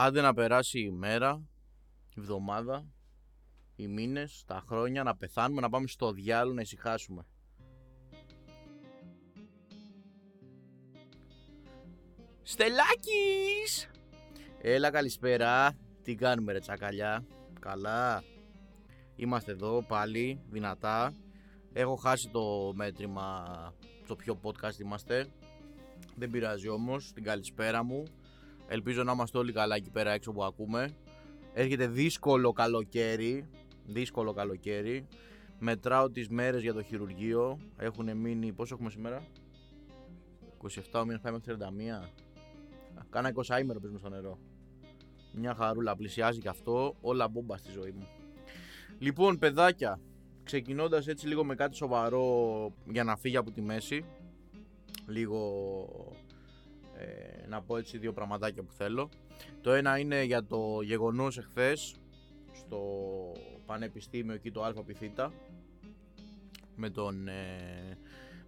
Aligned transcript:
Άντε 0.00 0.20
να 0.20 0.34
περάσει 0.34 0.80
η 0.80 0.90
μέρα, 0.90 1.42
η 2.14 2.20
εβδομάδα, 2.20 2.86
οι 3.76 3.86
μήνες, 3.86 4.44
τα 4.46 4.62
χρόνια, 4.66 5.02
να 5.02 5.16
πεθάνουμε, 5.16 5.60
να 5.60 5.68
πάμε 5.68 5.86
στο 5.86 6.12
διάλογο 6.12 6.54
να 6.54 6.60
ησυχάσουμε. 6.60 7.26
Στελάκης! 12.42 13.90
Έλα 14.60 14.90
καλησπέρα, 14.90 15.76
τι 16.02 16.14
κάνουμε 16.14 16.52
ρε 16.52 16.58
τσακαλιά, 16.58 17.26
καλά. 17.60 18.22
Είμαστε 19.16 19.52
εδώ 19.52 19.82
πάλι, 19.82 20.40
δυνατά. 20.48 21.14
Έχω 21.72 21.96
χάσει 21.96 22.28
το 22.28 22.72
μέτρημα, 22.74 23.46
το 24.06 24.16
ποιο 24.16 24.40
podcast 24.42 24.78
είμαστε. 24.80 25.26
Δεν 26.16 26.30
πειράζει 26.30 26.68
όμως, 26.68 27.12
την 27.12 27.22
καλησπέρα 27.22 27.82
μου. 27.82 28.04
Ελπίζω 28.70 29.02
να 29.02 29.12
είμαστε 29.12 29.38
όλοι 29.38 29.52
καλά 29.52 29.74
εκεί 29.74 29.90
πέρα 29.90 30.10
έξω 30.10 30.32
που 30.32 30.44
ακούμε. 30.44 30.90
Έρχεται 31.52 31.86
δύσκολο 31.86 32.52
καλοκαίρι. 32.52 33.48
Δύσκολο 33.84 34.32
καλοκαίρι. 34.32 35.06
Μετράω 35.58 36.10
τις 36.10 36.28
μέρες 36.28 36.62
για 36.62 36.74
το 36.74 36.82
χειρουργείο. 36.82 37.58
Έχουν 37.76 38.16
μείνει, 38.16 38.52
πόσο 38.52 38.74
έχουμε 38.74 38.90
σήμερα; 38.90 39.22
27 40.92 41.02
μήνες 41.04 41.20
πάει 41.20 41.32
μέχρι 41.32 41.56
31. 41.58 42.12
Κάνα 43.10 43.32
20 43.34 43.60
ημέρο 43.60 43.80
παίζουμε 43.80 43.98
στο 43.98 44.08
νερό. 44.08 44.38
Μια 45.32 45.54
χαρούλα, 45.54 45.96
πλησιάζει 45.96 46.38
και 46.38 46.48
αυτό. 46.48 46.96
Όλα 47.00 47.28
μπόμπα 47.28 47.56
στη 47.56 47.70
ζωή 47.70 47.90
μου. 47.90 48.06
Λοιπόν, 48.98 49.38
παιδάκια, 49.38 50.00
ξεκινώντας 50.42 51.06
έτσι 51.06 51.26
λίγο 51.26 51.44
με 51.44 51.54
κάτι 51.54 51.76
σοβαρό 51.76 52.72
για 52.90 53.04
να 53.04 53.16
φύγει 53.16 53.36
από 53.36 53.50
τη 53.50 53.62
μέση. 53.62 54.04
Λίγο 55.06 55.38
ε, 56.98 57.46
να 57.48 57.62
πω 57.62 57.76
έτσι 57.76 57.98
δύο 57.98 58.12
πραγματάκια 58.12 58.62
που 58.62 58.72
θέλω. 58.72 59.08
Το 59.60 59.72
ένα 59.72 59.98
είναι 59.98 60.22
για 60.22 60.44
το 60.44 60.80
γεγονός 60.82 61.38
εχθές 61.38 61.96
στο 62.52 62.80
πανεπιστήμιο 63.66 64.34
εκεί 64.34 64.50
το 64.50 64.64
ΑΠΘ 64.64 65.00
με, 66.76 66.90
τον, 66.90 67.28
ε, 67.28 67.98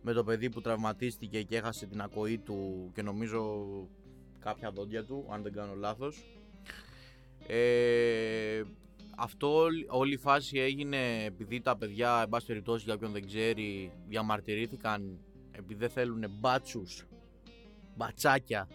με 0.03 0.13
το 0.13 0.25
παιδί 0.25 0.51
που 0.51 0.61
τραυματίστηκε 0.61 1.43
και 1.43 1.57
έχασε 1.57 1.87
την 1.87 2.01
ακοή 2.01 2.39
του 2.39 2.91
και 2.95 3.03
νομίζω 3.03 3.67
κάποια 4.39 4.71
δόντια 4.71 5.05
του, 5.05 5.27
αν 5.31 5.43
δεν 5.43 5.53
κάνω 5.53 5.75
λάθος. 5.75 6.25
Ε, 7.47 8.63
αυτό 9.17 9.67
όλη 9.89 10.13
η 10.13 10.17
φάση 10.17 10.59
έγινε 10.59 11.25
επειδή 11.25 11.61
τα 11.61 11.77
παιδιά, 11.77 12.21
εν 12.23 12.29
πάση 12.29 12.47
περιπτώσει 12.47 12.85
για 12.85 12.95
όποιον 12.95 13.13
δεν 13.13 13.27
ξέρει, 13.27 13.93
διαμαρτυρήθηκαν 14.09 15.19
επειδή 15.53 15.75
δεν 15.75 15.91
θέλουν 15.91 16.25
μπάτσους 16.31 17.05
μπατσάκια 18.01 18.69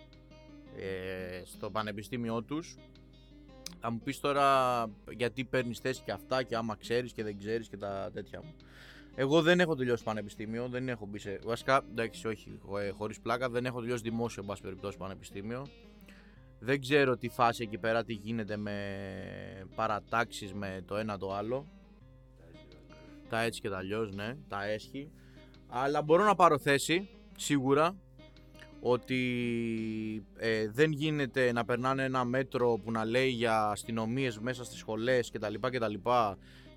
ε, 0.76 1.42
στο 1.46 1.70
πανεπιστήμιό 1.70 2.44
τους 2.44 2.76
θα 3.88 3.92
μου 3.92 4.00
πεις 4.00 4.20
τώρα 4.20 4.48
γιατί 5.10 5.44
παίρνεις 5.44 5.80
θέση 5.80 6.02
και 6.06 6.12
αυτά 6.12 6.44
και 6.44 6.56
άμα 6.56 6.76
ξέρεις 6.76 7.14
και 7.14 7.24
δεν 7.24 7.38
ξέρεις 7.38 7.68
και 7.68 7.78
τα 7.78 8.10
τέτοια 8.14 8.42
μου. 8.44 8.54
Εγώ 9.16 9.42
δεν 9.42 9.60
έχω 9.60 9.76
τελειώσει 9.76 10.04
πανεπιστήμιο, 10.04 10.68
δεν 10.68 10.90
έχω 10.90 11.06
μπει 11.06 11.20
σε... 11.20 11.40
Βασικά, 11.44 11.82
εντάξει, 11.92 12.28
όχι, 12.28 12.60
ε, 12.80 12.90
χωρίς 12.90 13.20
πλάκα, 13.20 13.50
δεν 13.50 13.66
έχω 13.66 13.80
τελειώσει 13.80 14.04
δημόσιο, 14.04 14.42
εν 14.42 14.48
πάση 14.48 14.62
περιπτώσει, 14.62 14.98
πανεπιστήμιο. 14.98 15.68
Δεν 16.60 16.82
ξέρω 16.82 17.18
τι 17.18 17.30
φάση 17.30 17.64
εκεί 17.64 17.78
πέρα, 17.78 18.04
τι 18.04 18.14
γίνεται 18.14 18.58
με 18.58 18.78
παρατάξεις 19.76 20.54
με 20.54 20.84
το 20.86 20.96
ένα 20.96 21.18
το 21.18 21.34
άλλο. 21.34 21.68
Τα 23.30 23.42
έτσι 23.42 23.62
και 23.62 23.70
τα 23.70 23.78
αλλιώς, 23.78 24.12
ναι, 24.16 24.38
τα 24.48 24.66
έσχη. 24.66 25.12
Αλλά 25.68 26.02
μπορώ 26.02 26.24
να 26.24 26.36
πάρω 26.36 26.58
θέση, 26.58 27.10
σίγουρα, 27.38 27.96
ότι 28.88 30.26
ε, 30.38 30.70
δεν 30.70 30.92
γίνεται 30.92 31.52
να 31.52 31.66
περνάνε 31.66 32.04
ένα 32.04 32.26
μέτρο 32.26 32.80
που 32.84 32.92
να 32.92 33.06
λέει 33.06 33.30
για 33.30 33.70
αστυνομίες 33.70 34.40
μέσα 34.40 34.64
στις 34.64 34.78
σχολές 34.78 35.32
κτλ. 35.32 35.54
Και, 35.54 35.80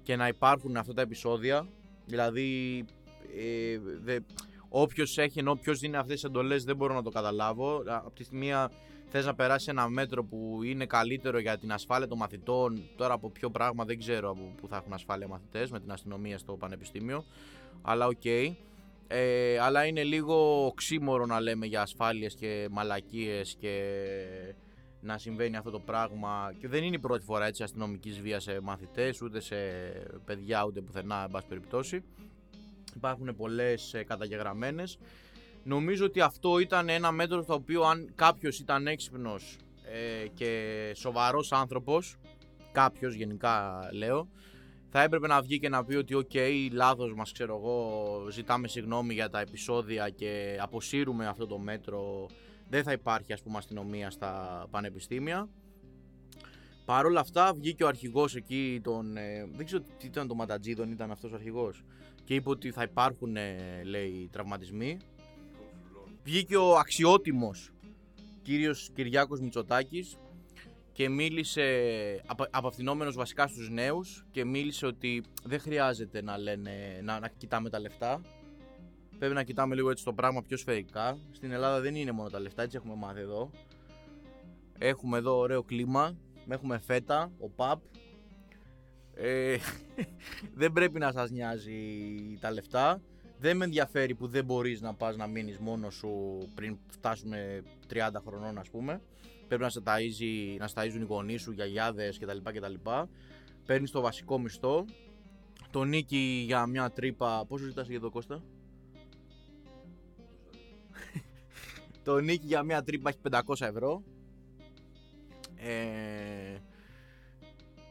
και 0.03 0.17
να 0.17 0.29
υπάρχουν 0.29 0.77
αυτά 0.77 0.95
τα 0.95 1.03
επεισόδια. 1.03 1.69
Δηλαδή, 2.07 2.85
ε, 3.37 3.79
δε, 4.03 4.19
όποιος 4.69 5.19
έχει 5.19 5.39
ενώ 5.39 5.55
ποιος 5.55 5.79
δίνει 5.79 5.97
αυτές 5.97 6.15
τις 6.15 6.25
εντολές 6.25 6.65
δεν 6.65 6.77
μπορώ 6.77 6.95
να 6.95 7.03
το 7.03 7.11
καταλάβω. 7.11 7.83
Από 7.87 8.15
τη 8.15 8.25
στιγμή 8.25 8.51
θες 9.09 9.27
να 9.27 9.35
περάσει 9.35 9.71
ένα 9.71 9.89
μέτρο 9.89 10.25
που 10.25 10.61
είναι 10.63 10.87
καλύτερο 10.87 11.39
για 11.39 11.59
την 11.59 11.73
ασφάλεια 11.73 12.09
των 12.09 12.19
μαθητών, 12.19 12.83
τώρα 12.97 13.15
από 13.15 13.31
ποιο 13.31 13.51
πράγμα 13.51 13.85
δεν 13.85 13.99
ξέρω 13.99 14.37
που 14.61 14.69
θα 14.69 14.77
έχουν 14.77 14.93
ασφάλεια 14.93 15.29
μαθητές 15.29 15.71
με 15.71 15.81
την 15.81 15.93
αστυνομία 15.93 16.39
στο 16.39 16.53
πανεπιστήμιο, 16.53 17.25
αλλά 17.83 18.07
οκ. 18.07 18.25
Ε, 19.11 19.59
αλλά 19.59 19.87
είναι 19.87 20.05
λίγο 20.05 20.67
οξύμορο 20.67 21.27
να 21.27 21.41
λέμε 21.41 21.67
για 21.67 21.83
ασφάλειες 21.83 22.35
και 22.35 22.69
μαλακίες 22.71 23.57
και 23.59 23.95
να 25.01 25.19
συμβαίνει 25.19 25.57
αυτό 25.57 25.71
το 25.71 25.81
πράγμα. 25.81 26.53
Και 26.59 26.69
δεν 26.69 26.85
είναι 26.85 26.97
η 26.97 26.99
πρώτη 26.99 27.25
φορά 27.25 27.47
έτσι 27.47 27.63
αστυνομικής 27.63 28.21
βίας 28.21 28.43
σε 28.43 28.61
μαθητές 28.61 29.23
ούτε 29.23 29.41
σε 29.41 29.57
παιδιά 30.25 30.65
ούτε 30.65 30.81
πουθενά 30.81 31.23
εν 31.25 31.31
πάση 31.31 31.47
περιπτώσει. 31.47 32.05
Υπάρχουν 32.97 33.37
πολλές 33.37 33.95
ε, 33.95 34.03
καταγεγραμμένες. 34.03 34.99
Νομίζω 35.65 36.05
ότι 36.05 36.21
αυτό 36.21 36.59
ήταν 36.59 36.89
ένα 36.89 37.13
μέτρο 37.13 37.43
στο 37.43 37.55
οποίο 37.55 37.83
αν 37.83 38.13
κάποιος 38.15 38.59
ήταν 38.59 38.87
έξυπνος 38.87 39.57
ε, 39.93 40.27
και 40.35 40.93
σοβαρός 40.95 41.53
άνθρωπος 41.53 42.17
κάποιος 42.73 43.15
γενικά 43.15 43.81
λέω 43.93 44.29
θα 44.91 45.03
έπρεπε 45.03 45.27
να 45.27 45.41
βγει 45.41 45.59
και 45.59 45.69
να 45.69 45.85
πει 45.85 45.95
ότι 45.95 46.15
οκ, 46.15 46.31
okay, 46.33 46.69
λάθος 46.73 47.15
μας 47.15 47.33
ξέρω 47.33 47.57
εγώ, 47.57 48.27
ζητάμε 48.31 48.69
συγγνώμη 48.69 49.15
για 49.15 49.29
τα 49.29 49.41
επεισόδια 49.41 50.09
και 50.09 50.59
αποσύρουμε 50.61 51.27
αυτό 51.27 51.47
το 51.47 51.59
μέτρο, 51.59 52.27
δεν 52.69 52.83
θα 52.83 52.93
υπάρχει 52.93 53.33
ας 53.33 53.43
πούμε 53.43 53.59
αστυνομία 53.59 54.11
στα 54.11 54.65
πανεπιστήμια. 54.71 55.49
Παρ' 56.85 57.07
όλα 57.07 57.21
αυτά 57.21 57.53
βγήκε 57.55 57.85
ο 57.85 57.87
αρχηγός 57.87 58.37
εκεί, 58.37 58.81
τον, 58.83 59.17
ε, 59.17 59.49
δεν 59.57 59.67
ξέρω 59.67 59.83
τι 59.99 60.07
ήταν 60.07 60.29
των 60.29 60.35
Ματατζήδων, 60.35 60.91
ήταν 60.91 61.11
αυτός 61.11 61.33
ο 61.33 61.35
αρχηγός 61.35 61.85
και 62.25 62.35
είπε 62.35 62.49
ότι 62.49 62.71
θα 62.71 62.83
υπάρχουν 62.83 63.37
ε, 63.37 63.83
λέει 63.85 64.29
τραυματισμοί. 64.33 64.97
Βγήκε 66.23 66.57
ο 66.57 66.77
αξιότιμος 66.77 67.73
κύριος 68.49 68.91
Κυριάκος 68.95 69.41
Μητσοτάκης 69.41 70.17
και 70.99 71.09
μίλησε 71.09 71.65
απευθυνόμενος 72.51 73.17
βασικά 73.17 73.47
στους 73.47 73.71
νέους 73.71 74.25
και 74.31 74.45
μίλησε 74.45 74.87
ότι 74.87 75.23
δεν 75.45 75.61
χρειάζεται 75.61 76.23
να, 76.23 76.39
λένε, 76.39 77.01
να, 77.03 77.19
να 77.21 77.29
κοιτάμε 77.29 77.71
τα 77.71 77.81
λεφτά. 77.81 78.21
Πρέπει 79.19 79.35
να 79.35 79.43
κοιτάμε 79.43 79.75
λίγο 79.75 79.91
έτσι 79.91 80.05
το 80.05 80.13
πράγμα 80.13 80.43
πιο 80.43 80.57
σφαιρικά. 80.57 81.19
Στην 81.31 81.51
Ελλάδα 81.51 81.81
δεν 81.81 81.95
είναι 81.95 82.13
μόνο 82.13 82.29
τα 82.29 82.41
λεφτά 82.41 82.63
έτσι 82.63 82.77
έχουμε 82.77 82.95
μάθει 82.95 83.21
εδώ. 83.21 83.51
Έχουμε 84.79 85.19
εδώ 85.19 85.39
ωραίο 85.39 85.63
κλίμα 85.63 86.17
έχουμε 86.49 86.79
φέτα, 86.79 87.33
ο 87.39 87.49
παπ. 87.49 87.83
Ε, 89.15 89.57
δεν 90.61 90.73
πρέπει 90.73 90.99
να 90.99 91.13
σας 91.13 91.31
νοιάζει 91.31 91.75
τα 92.41 92.51
λεφτά. 92.51 93.03
Δεν 93.39 93.57
με 93.57 93.65
ενδιαφέρει 93.65 94.15
που 94.15 94.27
δεν 94.27 94.45
μπορείς 94.45 94.81
να 94.81 94.95
πας 94.95 95.17
να 95.17 95.27
μείνεις 95.27 95.59
μόνος 95.59 95.95
σου 95.95 96.39
πριν 96.55 96.79
φτάσουμε 96.89 97.63
30 97.93 98.09
χρονών 98.25 98.59
ας 98.59 98.71
πούμε 98.71 99.01
πρέπει 99.49 99.63
να 99.63 99.69
σε 99.69 99.83
ταΐζει, 99.85 100.57
να 100.59 100.69
σταΐζουν 100.75 101.01
οι 101.01 101.05
γονείς 101.05 101.43
σου, 101.43 101.53
γιαγιάδες 101.53 102.19
κτλ. 102.19 102.39
κτλ. 102.43 102.75
Παίρνεις 103.67 103.91
το 103.91 104.01
βασικό 104.01 104.39
μισθό, 104.39 104.85
το 105.71 105.85
νίκη 105.85 106.43
για 106.47 106.67
μια 106.67 106.91
τρύπα, 106.91 107.45
πόσο 107.47 107.65
ζητάς 107.65 107.89
για 107.89 108.01
το 108.01 108.11
Κώστα; 108.11 108.43
το 112.05 112.19
νίκη 112.19 112.47
για 112.47 112.63
μια 112.63 112.83
τρύπα 112.83 113.09
έχει 113.09 113.19
500 113.31 113.67
ευρώ. 113.67 114.03
Ε, 115.57 116.59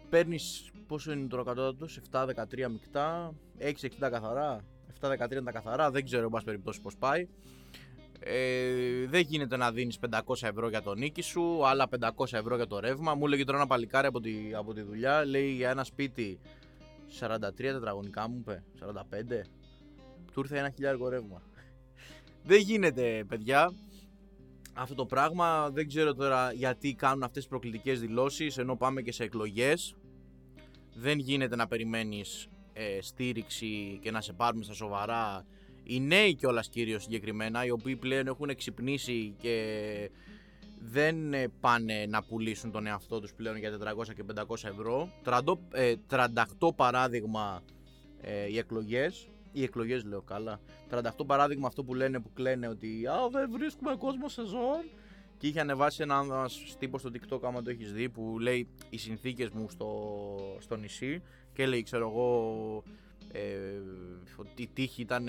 παίρνεις 0.09 0.71
πόσο 0.87 1.11
είναι 1.11 1.27
το 1.27 1.43
κατώτατος, 1.43 1.99
7-13 2.11 2.67
μεικτά, 2.69 3.33
6-60 3.59 3.69
καθαρά, 3.99 4.65
7-13 5.01 5.43
τα 5.43 5.51
καθαρά, 5.51 5.91
δεν 5.91 6.03
ξέρω 6.03 6.23
εν 6.23 6.29
πάση 6.29 6.45
περιπτώσει 6.45 6.81
πώς 6.81 6.97
πάει. 6.97 7.27
Ε, 8.19 9.05
δεν 9.07 9.21
γίνεται 9.21 9.57
να 9.57 9.71
δίνεις 9.71 9.99
500 10.09 10.19
ευρώ 10.41 10.69
για 10.69 10.81
το 10.81 10.93
νίκη 10.93 11.21
σου, 11.21 11.67
άλλα 11.67 11.87
500 11.99 12.09
ευρώ 12.31 12.55
για 12.55 12.67
το 12.67 12.79
ρεύμα. 12.79 13.15
Μου 13.15 13.25
έλεγε 13.25 13.43
τώρα 13.43 13.57
ένα 13.57 13.67
παλικάρι 13.67 14.07
από 14.07 14.19
τη, 14.19 14.53
από 14.53 14.73
τη 14.73 14.81
δουλειά, 14.81 15.25
λέει 15.25 15.49
για 15.49 15.69
ένα 15.69 15.83
σπίτι 15.83 16.39
43 17.19 17.51
τετραγωνικά 17.55 18.29
μου 18.29 18.37
είπε, 18.39 18.63
45. 18.79 18.93
Του 20.33 20.39
ήρθε 20.39 20.57
ένα 20.57 20.69
χιλιάρικο 20.69 21.09
ρεύμα. 21.09 21.41
δεν 22.43 22.59
γίνεται 22.59 23.23
παιδιά 23.27 23.71
αυτό 24.73 24.95
το 24.95 25.05
πράγμα. 25.05 25.69
Δεν 25.69 25.87
ξέρω 25.87 26.13
τώρα 26.13 26.51
γιατί 26.51 26.93
κάνουν 26.93 27.23
αυτές 27.23 27.41
τις 27.41 27.47
προκλητικές 27.47 27.99
δηλώσεις 27.99 28.57
ενώ 28.57 28.75
πάμε 28.75 29.01
και 29.01 29.11
σε 29.11 29.23
εκλογές. 29.23 29.95
Δεν 30.95 31.19
γίνεται 31.19 31.55
να 31.55 31.67
περιμένεις 31.67 32.47
ε, 32.73 33.01
στήριξη 33.01 33.99
και 34.01 34.11
να 34.11 34.21
σε 34.21 34.33
πάρουμε 34.33 34.63
στα 34.63 34.73
σοβαρά 34.73 35.45
οι 35.87 35.99
νέοι 35.99 36.35
κιόλας 36.35 36.69
κυρίως 36.69 37.03
συγκεκριμένα, 37.03 37.65
οι 37.65 37.69
οποίοι 37.69 37.95
πλέον 37.95 38.27
έχουν 38.27 38.49
εξυπνήσει 38.49 39.35
και 39.37 40.09
δεν 40.79 41.33
ε, 41.33 41.47
πάνε 41.59 42.05
να 42.05 42.23
πουλήσουν 42.23 42.71
τον 42.71 42.87
εαυτό 42.87 43.19
τους 43.19 43.33
πλέον 43.33 43.57
για 43.57 43.71
400 43.71 44.13
και 44.15 44.23
500 44.35 44.55
ευρώ. 44.63 45.09
38 45.25 45.57
ε, 45.71 45.95
παράδειγμα 46.75 47.63
ε, 48.21 48.47
οι 48.51 48.57
εκλογές, 48.57 49.27
οι 49.51 49.63
εκλογές 49.63 50.03
λέω 50.03 50.21
καλά, 50.21 50.59
38 50.91 51.01
παράδειγμα 51.25 51.67
αυτό 51.67 51.83
που 51.83 51.93
λένε 51.93 52.19
που 52.19 52.33
κλαίνε 52.33 52.67
ότι 52.67 53.07
α, 53.07 53.29
δεν 53.31 53.49
βρίσκουμε 53.51 53.95
κόσμο 53.95 54.29
σεζόν 54.29 54.83
και 55.37 55.47
είχε 55.47 55.59
ανεβάσει 55.59 56.01
ένας 56.01 56.75
τύπος 56.79 57.01
στο 57.01 57.09
TikTok, 57.13 57.39
άμα 57.41 57.61
το 57.61 57.69
έχεις 57.69 57.93
δει, 57.93 58.09
που 58.09 58.39
λέει 58.39 58.67
οι 58.89 58.97
συνθήκες 58.97 59.49
μου 59.49 59.69
στο, 59.69 59.89
στο 60.59 60.75
νησί 60.75 61.21
και 61.53 61.65
λέει, 61.65 61.83
ξέρω 61.83 62.09
εγώ, 62.09 62.83
ε, 63.31 63.81
ότι 64.35 64.61
η 64.61 64.67
τύχη 64.67 65.01
ήταν 65.01 65.27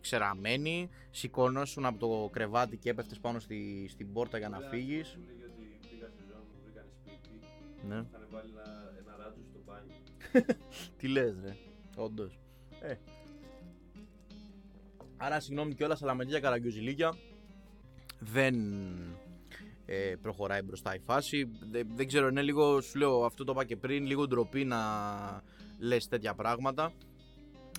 ξεραμένη, 0.00 0.88
σηκώνωσουν 1.10 1.84
από 1.86 1.98
το 1.98 2.28
κρεβάτι 2.32 2.76
και 2.76 2.90
έπεφτες 2.90 3.18
πάνω 3.18 3.38
στη, 3.38 3.88
στην 3.88 4.12
πόρτα 4.12 4.38
για 4.38 4.48
να 4.48 4.58
φύγεις. 4.58 5.16
Μου 5.16 5.24
λέγε 5.26 5.44
ότι 5.44 5.88
πήγα 5.90 6.08
στη 6.08 6.22
ζώνη 6.28 6.44
μου, 6.52 6.60
βρήκαν 6.64 6.84
σπίτι. 7.00 7.30
Ναι. 7.88 7.94
Είχαν 7.94 8.28
βάλει 8.30 8.50
ένα, 8.50 8.92
ένα 8.98 9.16
ράτσο 9.18 9.40
στο 9.50 9.60
μπάνιο. 9.66 9.94
Τι 10.98 11.08
λες 11.08 11.34
ρε, 11.44 11.56
όντως. 11.96 12.38
Ε. 12.80 12.94
Άρα 15.16 15.40
συγγνώμη 15.40 15.74
κιόλας, 15.74 16.02
αλλά 16.02 16.14
με 16.14 16.24
τέτοια 16.24 16.40
καραγκιόζηλίκια 16.40 17.14
δεν 18.18 18.54
ε, 19.86 20.14
προχωράει 20.22 20.62
μπροστά 20.62 20.94
η 20.94 20.98
φάση. 20.98 21.50
Δεν, 21.70 21.88
δεν 21.94 22.06
ξέρω, 22.06 22.28
είναι 22.28 22.42
λίγο, 22.42 22.80
σου 22.80 22.98
λέω, 22.98 23.24
αυτό 23.24 23.44
το 23.44 23.52
είπα 23.52 23.64
και 23.64 23.76
πριν, 23.76 24.06
λίγο 24.06 24.26
ντροπή 24.26 24.64
να 24.64 24.78
λες 25.78 26.08
τέτοια 26.08 26.34
πράγματα. 26.34 26.92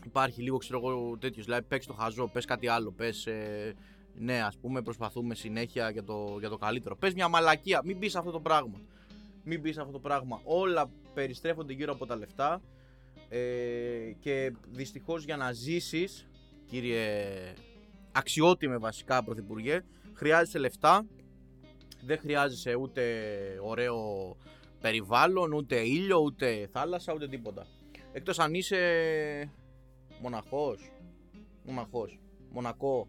Υπάρχει 0.05 0.41
λίγο, 0.41 0.57
ξέρω 0.57 0.79
εγώ, 0.83 1.17
τέτοιος, 1.17 1.45
δηλαδή 1.45 1.65
παίξ 1.67 1.85
το 1.85 1.94
χαζό, 1.94 2.27
πες 2.27 2.45
κάτι 2.45 2.67
άλλο, 2.67 2.91
πες... 2.91 3.25
Ε, 3.25 3.73
ναι, 4.15 4.41
ας 4.41 4.57
πούμε, 4.57 4.81
προσπαθούμε 4.81 5.35
συνέχεια 5.35 5.89
για 5.89 6.03
το, 6.03 6.35
για 6.39 6.50
το 6.50 6.57
καλύτερο. 6.57 6.95
Πες 6.95 7.13
μια 7.13 7.27
μαλακία, 7.27 7.81
μην 7.83 7.97
μπει 7.97 8.09
σε 8.09 8.17
αυτό 8.17 8.31
το 8.31 8.39
πράγμα. 8.39 8.81
Μην 9.44 9.59
μπει 9.59 9.73
σε 9.73 9.79
αυτό 9.79 9.91
το 9.91 10.00
πράγμα. 10.00 10.41
Όλα 10.44 10.89
περιστρέφονται 11.13 11.73
γύρω 11.73 11.94
από 11.94 12.05
τα 12.05 12.15
λεφτά 12.15 12.61
ε, 13.29 13.39
και 14.19 14.53
δυστυχώς 14.71 15.23
για 15.23 15.38
να 15.38 15.51
ζήσεις, 15.51 16.27
κύριε 16.65 17.03
αξιότιμε 18.11 18.77
βασικά 18.77 19.23
πρωθυπουργέ, 19.23 19.81
χρειάζεσαι 20.13 20.57
λεφτά, 20.57 21.06
δεν 22.06 22.17
χρειάζεσαι 22.19 22.75
ούτε 22.75 23.03
ωραίο 23.61 23.97
περιβάλλον, 24.81 25.53
ούτε 25.53 25.79
ήλιο, 25.79 26.17
ούτε 26.17 26.69
θάλασσα, 26.71 27.13
ούτε 27.13 27.27
τίποτα. 27.27 27.65
Εκτός 28.11 28.39
αν 28.39 28.53
είσαι 28.53 28.79
μοναχός, 30.23 30.91
μοναχός, 31.65 32.19
μονακό, 32.51 33.07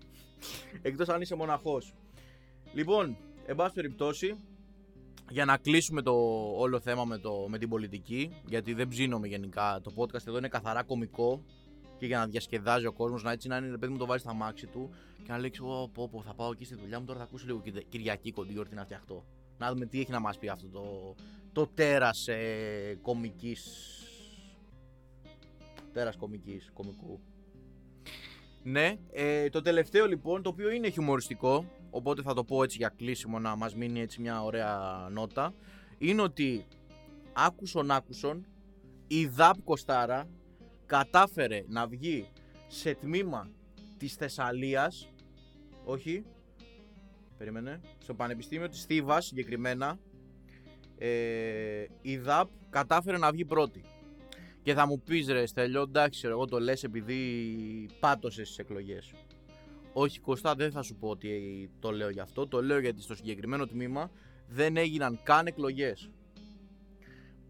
εκτός 0.82 1.08
αν 1.08 1.20
είσαι 1.20 1.34
μοναχός. 1.34 1.94
Λοιπόν, 2.74 3.16
εν 3.46 3.56
πάση 3.56 3.74
περιπτώσει, 3.74 4.36
για 5.30 5.44
να 5.44 5.56
κλείσουμε 5.56 6.02
το 6.02 6.12
όλο 6.56 6.80
θέμα 6.80 7.04
με, 7.04 7.18
το, 7.18 7.46
με 7.48 7.58
την 7.58 7.68
πολιτική, 7.68 8.42
γιατί 8.46 8.72
δεν 8.74 8.88
ψήνομαι 8.88 9.26
γενικά, 9.26 9.80
το 9.82 9.92
podcast 9.96 10.26
εδώ 10.26 10.38
είναι 10.38 10.48
καθαρά 10.48 10.82
κομικό 10.82 11.44
και 11.98 12.06
για 12.06 12.18
να 12.18 12.26
διασκεδάζει 12.26 12.86
ο 12.86 12.92
κόσμος, 12.92 13.22
να 13.22 13.32
έτσι 13.32 13.48
να 13.48 13.56
είναι, 13.56 13.70
ρε 13.70 13.78
παιδί 13.78 13.92
μου 13.92 13.98
το 13.98 14.06
βάζει 14.06 14.22
στα 14.22 14.34
μάξι 14.34 14.66
του 14.66 14.90
και 15.24 15.32
να 15.32 15.38
λέει, 15.38 15.50
ξέρω, 15.50 15.90
πω, 15.94 16.08
πω, 16.08 16.22
θα 16.22 16.34
πάω 16.34 16.50
εκεί 16.50 16.64
στη 16.64 16.74
δουλειά 16.74 16.98
μου, 17.00 17.06
τώρα 17.06 17.18
θα 17.18 17.24
ακούσω 17.24 17.46
λίγο 17.46 17.60
Κυρια- 17.60 17.84
Κυριακή 17.88 18.32
κοντιόρτη 18.32 18.74
να 18.74 18.84
φτιαχτώ. 18.84 19.24
Να 19.58 19.72
δούμε 19.72 19.86
τι 19.86 20.00
έχει 20.00 20.10
να 20.10 20.20
μας 20.20 20.38
πει 20.38 20.48
αυτό 20.48 20.68
το, 20.68 21.14
το 21.52 21.66
τέρας 21.74 22.28
ε, 22.28 22.98
κομικής, 23.02 23.62
τέρας 25.94 26.16
κομικής, 26.16 26.70
κομικού. 26.72 27.20
Ναι, 28.62 28.96
ε, 29.12 29.48
το 29.48 29.60
τελευταίο 29.60 30.06
λοιπόν, 30.06 30.42
το 30.42 30.48
οποίο 30.48 30.70
είναι 30.70 30.88
χιουμοριστικό, 30.88 31.64
οπότε 31.90 32.22
θα 32.22 32.34
το 32.34 32.44
πω 32.44 32.62
έτσι 32.62 32.76
για 32.76 32.92
κλείσιμο 32.96 33.38
να 33.38 33.56
μας 33.56 33.74
μείνει 33.74 34.00
έτσι 34.00 34.20
μια 34.20 34.42
ωραία 34.42 35.08
νότα, 35.10 35.54
είναι 35.98 36.22
ότι 36.22 36.66
άκουσον 37.32 37.90
άκουσον 37.90 38.46
η 39.06 39.26
ΔΑΠ 39.26 39.62
Κοστάρα 39.64 40.28
κατάφερε 40.86 41.64
να 41.68 41.86
βγει 41.86 42.28
σε 42.66 42.94
τμήμα 42.94 43.50
της 43.98 44.14
Θεσσαλίας, 44.14 45.12
όχι, 45.84 46.24
περίμενε, 47.38 47.80
στο 47.98 48.14
Πανεπιστήμιο 48.14 48.68
της 48.68 48.84
Θήβας 48.84 49.26
συγκεκριμένα, 49.26 49.98
ε, 50.98 51.86
η 52.02 52.16
ΔΑΠ 52.16 52.48
κατάφερε 52.70 53.18
να 53.18 53.30
βγει 53.30 53.44
πρώτη. 53.44 53.84
Και 54.64 54.74
θα 54.74 54.86
μου 54.86 55.00
πεις 55.00 55.26
ρε 55.28 55.46
Στέλιο, 55.46 55.82
εντάξει 55.82 56.18
ξέρω, 56.18 56.32
εγώ 56.32 56.44
το 56.44 56.60
λες 56.60 56.84
επειδή 56.84 57.88
πάτωσες 58.00 58.46
στις 58.46 58.58
εκλογές. 58.58 59.12
Όχι 59.92 60.20
Κωστά 60.20 60.54
δεν 60.54 60.70
θα 60.70 60.82
σου 60.82 60.94
πω 60.94 61.08
ότι 61.08 61.70
το 61.78 61.90
λέω 61.90 62.10
γι' 62.10 62.20
αυτό, 62.20 62.46
το 62.46 62.62
λέω 62.62 62.78
γιατί 62.78 63.02
στο 63.02 63.14
συγκεκριμένο 63.14 63.66
τμήμα 63.66 64.10
δεν 64.48 64.76
έγιναν 64.76 65.20
καν 65.22 65.46
εκλογές. 65.46 66.10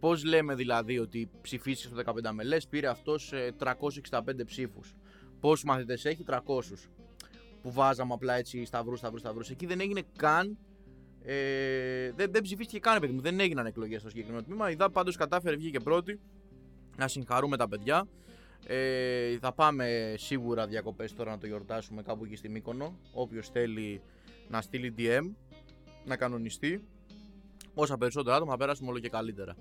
Πώς 0.01 0.25
λέμε 0.25 0.55
δηλαδή 0.55 0.99
ότι 0.99 1.31
ψηφίστηκες 1.41 2.03
στο 2.03 2.13
15 2.29 2.33
μελές, 2.33 2.67
πήρε 2.69 2.89
αυτός 2.89 3.33
ε, 3.33 3.55
365 4.11 4.45
ψήφους. 4.47 4.95
Πόσους 5.41 5.65
μαθητές 5.65 6.05
έχει, 6.05 6.25
300. 6.29 6.41
Που 7.63 7.73
βάζαμε 7.73 8.13
απλά 8.15 8.35
έτσι 8.35 8.65
σταυρούς, 8.65 8.99
σταυρούς, 8.99 9.21
σταυρούς. 9.21 9.51
Εκεί 9.51 9.67
δεν 9.67 9.81
έγινε 9.81 10.03
καν 10.17 10.59
ε, 11.27 12.13
δεν, 12.13 12.33
δεν 12.33 12.43
ψηφίστηκε 12.43 12.79
καν, 12.79 13.01
παιδί 13.01 13.13
μου. 13.13 13.21
Δεν 13.21 13.41
έγιναν 13.41 13.67
εκλογές 13.67 14.01
στο 14.01 14.09
συγκεκριμένο 14.09 14.43
τμήμα. 14.45 14.71
Η 14.71 14.75
ΔΑΠ 14.75 14.93
πάντως 14.93 15.17
κατάφερε, 15.17 15.57
βγήκε 15.57 15.81
πρώτη. 15.81 16.21
Να 16.97 17.09
συγχαρούμε 17.09 17.57
τα 17.57 17.69
παιδιά. 17.69 18.09
Ε, 18.67 19.39
θα 19.39 19.53
πάμε 19.53 20.15
σίγουρα 20.19 20.67
διακοπές 20.67 21.15
τώρα 21.15 21.31
να 21.31 21.39
το 21.39 21.47
γιορτάσουμε 21.47 22.03
κάπου 22.03 22.25
εκεί 22.25 22.37
στη 22.37 22.49
Μύκονο. 22.49 22.99
Όποιος 23.13 23.49
θέλει 23.49 24.03
να 24.49 24.63
στείλει 24.63 24.95
DM, 24.99 25.31
να 26.05 26.17
κανονιστεί. 26.17 26.85
Όσα 27.75 27.97
περισσότερα 27.97 28.37
άτομα 28.37 28.51
θα 28.51 28.57
πέρασουμε 28.57 28.91
όλο 28.91 28.99
και 28.99 29.09
καλύτερα. 29.09 29.57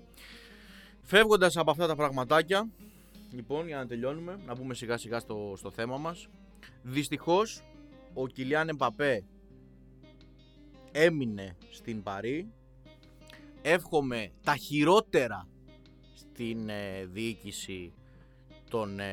Φεύγοντας 1.02 1.56
από 1.56 1.70
αυτά 1.70 1.86
τα 1.86 1.94
πραγματάκια, 1.94 2.68
λοιπόν, 3.32 3.66
για 3.66 3.76
να 3.76 3.86
τελειώνουμε, 3.86 4.38
να 4.46 4.54
μπούμε 4.54 4.74
σιγά 4.74 4.96
σιγά 4.96 5.18
στο, 5.18 5.54
στο 5.56 5.70
θέμα 5.70 5.98
μας. 5.98 6.28
Δυστυχώς, 6.82 7.62
ο 8.14 8.26
Κιλιάν 8.26 8.68
Εμπαπέ 8.68 9.24
έμεινε 10.92 11.56
στην 11.70 12.02
Παρή. 12.02 12.52
Εύχομαι 13.62 14.30
τα 14.42 14.56
χειρότερα 14.56 15.48
στην 16.14 16.68
ε, 16.68 17.04
διοίκηση 17.04 17.92
των 18.70 19.00
ε, 19.00 19.06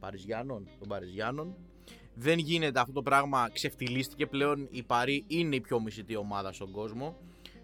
Παριζιάνων, 0.00 0.68
των 0.78 0.88
Παριζιάνων. 0.88 1.54
Δεν 2.14 2.38
γίνεται 2.38 2.80
αυτό 2.80 2.92
το 2.92 3.02
πράγμα, 3.02 3.50
ξεφτυλίστηκε 3.52 4.26
πλέον 4.26 4.68
η 4.70 4.82
Παρή 4.82 5.24
είναι 5.26 5.56
η 5.56 5.60
πιο 5.60 5.80
μισητή 5.80 6.16
ομάδα 6.16 6.52
στον 6.52 6.70
κόσμο. 6.70 7.16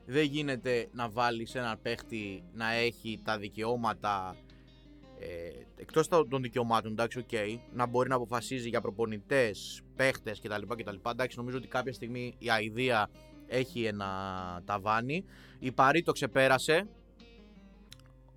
Δεν 0.07 0.25
γίνεται 0.25 0.89
να 0.93 1.11
βάλεις 1.11 1.55
έναν 1.55 1.79
παίχτη 1.83 2.43
να 2.53 2.73
έχει 2.73 3.21
τα 3.25 3.39
δικαιώματα 3.39 4.37
ε, 5.19 5.65
εκτός 5.77 6.09
των 6.09 6.43
δικαιωμάτων, 6.43 6.93
εντάξει, 6.93 7.19
οκ, 7.19 7.33
να 7.73 7.87
μπορεί 7.87 8.09
να 8.09 8.15
αποφασίζει 8.15 8.69
για 8.69 8.81
προπονητές, 8.81 9.83
παίχτες 9.97 10.41
κτλ. 10.41 10.63
κτλ. 10.69 10.97
Εντάξει, 11.11 11.37
νομίζω 11.37 11.57
ότι 11.57 11.69
κάποια 11.69 11.93
στιγμή 11.93 12.35
η 12.39 12.51
αηδία 12.51 13.11
έχει 13.47 13.85
ένα 13.85 14.09
ταβάνι. 14.65 15.25
Η 15.59 15.73
Παρί 15.73 16.03
το 16.03 16.13
ξεπέρασε, 16.13 16.89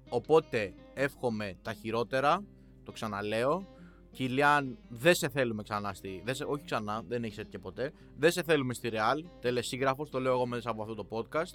οπότε 0.10 0.74
εύχομαι 0.94 1.58
τα 1.62 1.74
χειρότερα, 1.74 2.44
το 2.84 2.92
ξαναλέω. 2.92 3.76
Κιλιάν, 4.12 4.78
δεν 4.90 5.16
σε 5.16 5.30
θέλουμε 5.30 5.64
ξανά 5.64 5.94
στη. 5.94 6.22
Δεν 6.26 6.36
σε, 6.36 6.44
όχι 6.44 6.64
ξανά, 6.64 7.04
δεν 7.08 7.24
έχεις 7.24 7.38
έρθει 7.38 7.50
και 7.50 7.60
ποτέ. 7.60 7.94
Δεν 8.18 8.32
σε 8.32 8.44
θέλουμε 8.44 8.74
στη 8.74 8.90
Real. 8.92 9.24
Τελεσίγραφο, 9.40 10.06
το 10.06 10.20
λέω 10.20 10.32
εγώ 10.32 10.46
μέσα 10.46 10.70
από 10.70 10.82
αυτό 10.82 10.96
το 10.96 11.08
podcast. 11.10 11.54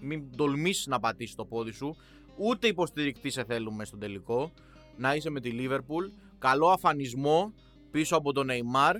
Μην 0.00 0.36
τολμήσεις 0.36 0.86
να 0.86 1.00
πατήσεις 1.00 1.34
το 1.34 1.44
πόδι 1.44 1.72
σου. 1.72 1.96
Ούτε 2.36 2.66
υποστηρικτή 2.66 3.30
σε 3.30 3.44
θέλουμε 3.44 3.84
στον 3.84 3.98
τελικό. 3.98 4.52
Να 4.96 5.14
είσαι 5.14 5.30
με 5.30 5.40
τη 5.40 5.50
Liverpool. 5.52 6.10
Καλό 6.38 6.68
αφανισμό 6.68 7.52
πίσω 7.90 8.16
από 8.16 8.32
τον 8.32 8.48
Neymar. 8.50 8.94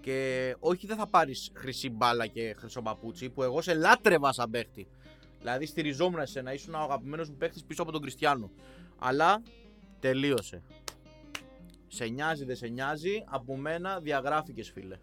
Και 0.00 0.56
όχι, 0.58 0.86
δεν 0.86 0.96
θα 0.96 1.06
πάρεις 1.06 1.50
χρυσή 1.54 1.90
μπάλα 1.90 2.26
και 2.26 2.54
χρυσό 2.58 2.82
παπούτσι 2.82 3.30
που 3.30 3.42
εγώ 3.42 3.62
σε 3.62 3.74
λάτρευα 3.74 4.32
σαν 4.32 4.50
παίχτη. 4.50 4.86
Δηλαδή 5.42 5.66
στηριζόμουν 5.66 6.26
σε 6.26 6.42
να 6.42 6.52
ήσουν 6.52 6.74
ο 6.74 6.78
αγαπημένος 6.78 7.28
μου 7.28 7.36
παίχτη 7.36 7.62
πίσω 7.66 7.82
από 7.82 7.92
τον 7.92 8.00
Κριστιανό. 8.00 8.50
Αλλά 8.98 9.42
τελείωσε. 10.00 10.62
Σε 11.86 12.06
νοιάζει, 12.06 12.44
δεν 12.44 12.56
σε 12.56 12.66
νοιάζει. 12.66 13.24
Από 13.26 13.56
μένα 13.56 14.00
διαγράφηκες 14.00 14.70
φίλε. 14.70 14.98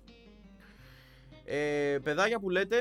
Ε, 1.46 1.98
παιδάκια 2.04 2.40
που 2.40 2.50
λέτε, 2.50 2.78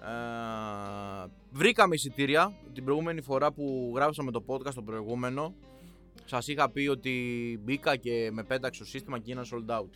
ε, 0.00 1.26
βρήκαμε 1.50 1.94
εισιτήρια 1.94 2.52
την 2.72 2.84
προηγούμενη 2.84 3.20
φορά 3.20 3.52
που 3.52 3.92
γράψαμε 3.94 4.30
το 4.30 4.44
podcast 4.46 4.74
το 4.74 4.82
προηγούμενο. 4.82 5.54
Σας 6.24 6.48
είχα 6.48 6.70
πει 6.70 6.86
ότι 6.86 7.58
μπήκα 7.64 7.96
και 7.96 8.30
με 8.32 8.44
πέταξε 8.44 8.80
το 8.80 8.86
σύστημα 8.88 9.18
και 9.18 9.30
έγινα 9.30 9.46
sold 9.52 9.80
out. 9.80 9.90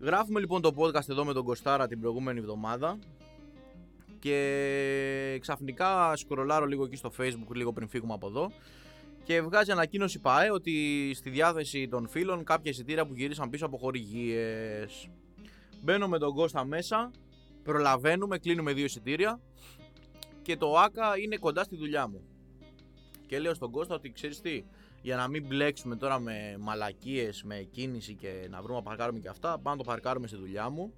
Γράφουμε 0.00 0.40
λοιπόν 0.40 0.62
το 0.62 0.72
podcast 0.76 1.08
εδώ 1.08 1.24
με 1.24 1.32
τον 1.32 1.44
Κωστάρα 1.44 1.86
την 1.86 2.00
προηγούμενη 2.00 2.38
εβδομάδα 2.38 2.98
και 4.18 5.38
ξαφνικά 5.40 6.16
σκρολάρω 6.16 6.66
λίγο 6.66 6.84
εκεί 6.84 6.96
στο 6.96 7.12
facebook 7.18 7.54
λίγο 7.54 7.72
πριν 7.72 7.88
φύγουμε 7.88 8.14
από 8.14 8.26
εδώ 8.26 8.52
και 9.28 9.42
βγάζει 9.42 9.70
ανακοίνωση 9.70 10.18
ΠΑΕ 10.18 10.50
ότι 10.50 11.10
στη 11.14 11.30
διάθεση 11.30 11.88
των 11.88 12.08
φίλων 12.08 12.44
κάποια 12.44 12.70
εισιτήρια 12.70 13.06
που 13.06 13.14
γυρίσαν 13.14 13.50
πίσω 13.50 13.66
από 13.66 13.76
χορηγίες. 13.76 15.08
Μπαίνω 15.82 16.08
με 16.08 16.18
τον 16.18 16.34
Κώστα 16.34 16.64
μέσα, 16.64 17.10
προλαβαίνουμε, 17.62 18.38
κλείνουμε 18.38 18.72
δύο 18.72 18.84
εισιτήρια 18.84 19.40
και 20.42 20.56
το 20.56 20.78
ΆΚΑ 20.78 21.18
είναι 21.18 21.36
κοντά 21.36 21.62
στη 21.62 21.76
δουλειά 21.76 22.08
μου. 22.08 22.22
Και 23.26 23.38
λέω 23.38 23.54
στον 23.54 23.70
Κώστα 23.70 23.94
ότι 23.94 24.12
ξέρεις 24.12 24.40
τι, 24.40 24.64
για 25.02 25.16
να 25.16 25.28
μην 25.28 25.46
μπλέξουμε 25.46 25.96
τώρα 25.96 26.18
με 26.18 26.56
μαλακίες, 26.58 27.42
με 27.42 27.68
κίνηση 27.70 28.14
και 28.14 28.46
να 28.50 28.62
βρούμε 28.62 28.78
να 28.78 28.82
παρκάρουμε 28.82 29.18
και 29.18 29.28
αυτά, 29.28 29.48
πάμε 29.48 29.76
να 29.76 29.76
το 29.76 29.84
παρκάρουμε 29.84 30.26
στη 30.26 30.36
δουλειά 30.36 30.70
μου. 30.70 30.92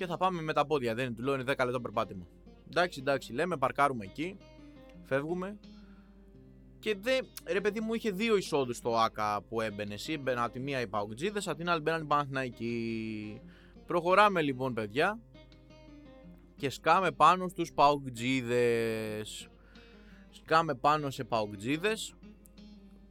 Και 0.00 0.06
θα 0.06 0.16
πάμε 0.16 0.42
με 0.42 0.52
τα 0.52 0.66
πόδια. 0.66 0.94
Δεν 0.94 1.04
είναι, 1.04 1.14
του 1.14 1.22
λέω 1.22 1.34
είναι 1.34 1.42
10 1.42 1.46
λεπτά 1.46 1.80
περπάτημα. 1.80 2.26
Εντάξει, 2.68 3.00
εντάξει, 3.00 3.32
λέμε, 3.32 3.56
παρκάρουμε 3.56 4.04
εκεί, 4.04 4.36
φεύγουμε. 5.02 5.58
Και 6.78 6.96
δεν, 7.00 7.26
ρε 7.46 7.60
παιδί 7.60 7.80
μου, 7.80 7.94
είχε 7.94 8.10
δύο 8.10 8.36
εισόδους 8.36 8.76
στο 8.76 8.96
ΑΚΑ 8.96 9.42
που 9.48 9.60
έμπαινε. 9.60 9.94
Εσύ 9.94 10.12
έμπαινε 10.12 10.40
από 10.40 10.52
τη 10.52 10.60
μία 10.60 10.80
οι 10.80 10.86
Παουτζίδε, 10.86 11.40
από 11.44 11.56
την 11.56 11.68
άλλη 11.68 11.80
μπαίναν 11.80 12.02
οι 12.02 12.04
Παναθηναϊκοί. 12.04 13.40
Προχωράμε 13.86 14.42
λοιπόν, 14.42 14.74
παιδιά, 14.74 15.18
και 16.56 16.70
σκάμε 16.70 17.10
πάνω 17.10 17.48
στους 17.48 17.72
Παουτζίδες. 17.72 19.48
Σκάμε 20.30 20.74
πάνω 20.74 21.10
σε 21.10 21.24
Παουτζίδες. 21.24 22.14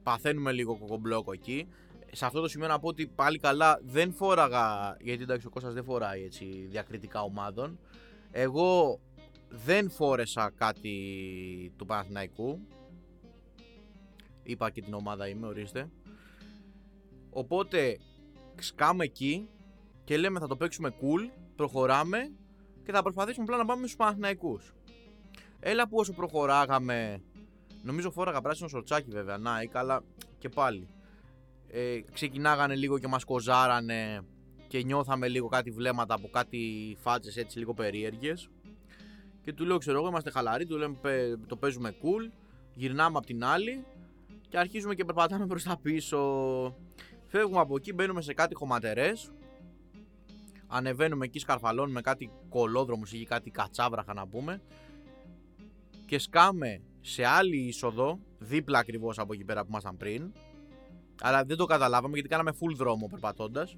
Παθαίνουμε 0.04 0.52
λίγο 0.52 0.78
κοκομπλόκο 0.78 1.32
εκεί. 1.32 1.68
Σε 2.12 2.26
αυτό 2.26 2.42
το 2.42 2.48
σημείο 2.48 2.68
να 2.68 2.80
πω 2.80 2.88
ότι 2.88 3.08
πάλι 3.08 3.40
καλά 3.40 3.80
δεν 3.84 4.14
φόραγα, 4.14 4.98
γιατί 5.02 5.24
εντάξει 5.24 5.48
ο 5.48 5.50
Κώστας 5.50 5.74
δεν 5.74 5.84
φοράει 5.84 6.24
έτσι 6.24 6.46
διακριτικά 6.70 7.22
ομάδων. 7.22 7.80
Εγώ 8.32 9.00
δεν 9.50 9.90
φόρεσα 9.90 10.52
κάτι 10.56 11.74
του 11.78 11.86
Παναθηναϊκού. 11.86 12.60
Είπα 14.44 14.70
και 14.70 14.82
την 14.82 14.94
ομάδα 14.94 15.28
είμαι, 15.28 15.48
ορίστε. 15.48 15.90
Οπότε 17.30 17.98
σκάμε 18.60 19.04
εκεί 19.04 19.50
και 20.04 20.18
λέμε 20.18 20.40
θα 20.40 20.48
το 20.48 20.56
παίξουμε 20.56 20.94
cool, 21.02 21.32
προχωράμε 21.56 22.32
και 22.84 22.92
θα 22.92 23.02
προσπαθήσουμε 23.02 23.44
απλά 23.44 23.58
να 23.58 23.66
πάμε 23.66 23.82
στους 23.82 23.96
Παναθηναϊκούς. 23.96 24.74
Έλα 25.60 25.88
που 25.88 25.98
όσο 25.98 26.14
προχωράγαμε, 26.14 27.22
νομίζω 27.84 28.12
φόραγα 28.12 28.42
πράσινο 28.42 28.68
σορτσάκι 28.68 29.10
βέβαια, 29.10 29.38
να 29.38 29.62
ή 29.62 29.68
καλά 29.68 30.04
και 30.38 30.50
πάλι. 30.50 30.88
Ε, 31.72 32.00
ξεκινάγανε 32.14 32.76
λίγο 32.76 33.00
και 33.00 33.08
μας 33.08 33.24
κοζάρανε 33.24 34.22
και 34.68 34.84
νιώθαμε 34.84 35.28
λίγο 35.28 35.48
κάτι 35.48 35.72
βλέμματα 35.72 36.14
από 36.14 36.30
κάτι 36.30 36.98
φάτσες 37.02 37.38
έτσι 37.38 37.58
λίγο 37.58 37.74
περίεργες. 37.74 38.50
Και 39.42 39.54
του 39.54 39.66
λέω 39.66 39.78
ξέρω 39.78 39.98
εγώ 39.98 40.08
είμαστε 40.08 40.32
χαλαροί, 40.32 40.66
του 40.66 40.78
λέμε 40.78 40.98
το 41.48 41.56
παίζουμε 41.56 41.96
cool, 42.02 42.32
γυρνάμε 42.74 43.18
από 43.18 43.26
την 43.26 43.44
άλλη 43.44 43.86
και 44.50 44.58
αρχίζουμε 44.58 44.96
και 44.96 45.06
περπατάμε 45.06 45.48
προς 45.48 45.64
τα 45.64 45.78
πίσω. 45.82 46.76
Φεύγουμε 47.26 47.60
από 47.60 47.76
εκεί, 47.76 47.94
μπαίνουμε 47.94 48.22
σε 48.22 48.34
κάτι 48.34 48.56
χωματερές. 48.56 49.32
Ανεβαίνουμε 50.68 51.26
εκεί 51.26 51.40
σκαρφαλώνουμε 51.40 52.02
κάτι 52.02 52.32
κολόδρομους 52.50 53.14
ή 53.14 53.24
κάτι 53.24 53.50
κατσάβραχα 53.50 54.14
να 54.14 54.28
πούμε. 54.28 54.62
Και 56.06 56.20
σκάμε 56.20 56.82
σε 57.02 57.26
άλλη 57.26 57.58
είσοδο 57.58 58.20
δίπλα 58.38 58.80
ακριβώς 58.80 59.20
από 59.20 59.34
εκεί 59.34 59.44
πέρα 59.44 59.62
που 59.62 59.68
ήμασταν 59.70 59.98
πριν 59.98 60.34
αλλά 61.22 61.44
δεν 61.44 61.58
το 61.58 61.66
καταλάβαμε 61.66 62.14
γιατί 62.14 62.30
κάναμε 62.30 62.52
full 62.52 62.76
δρόμο 62.76 63.08
περπατώντας. 63.08 63.78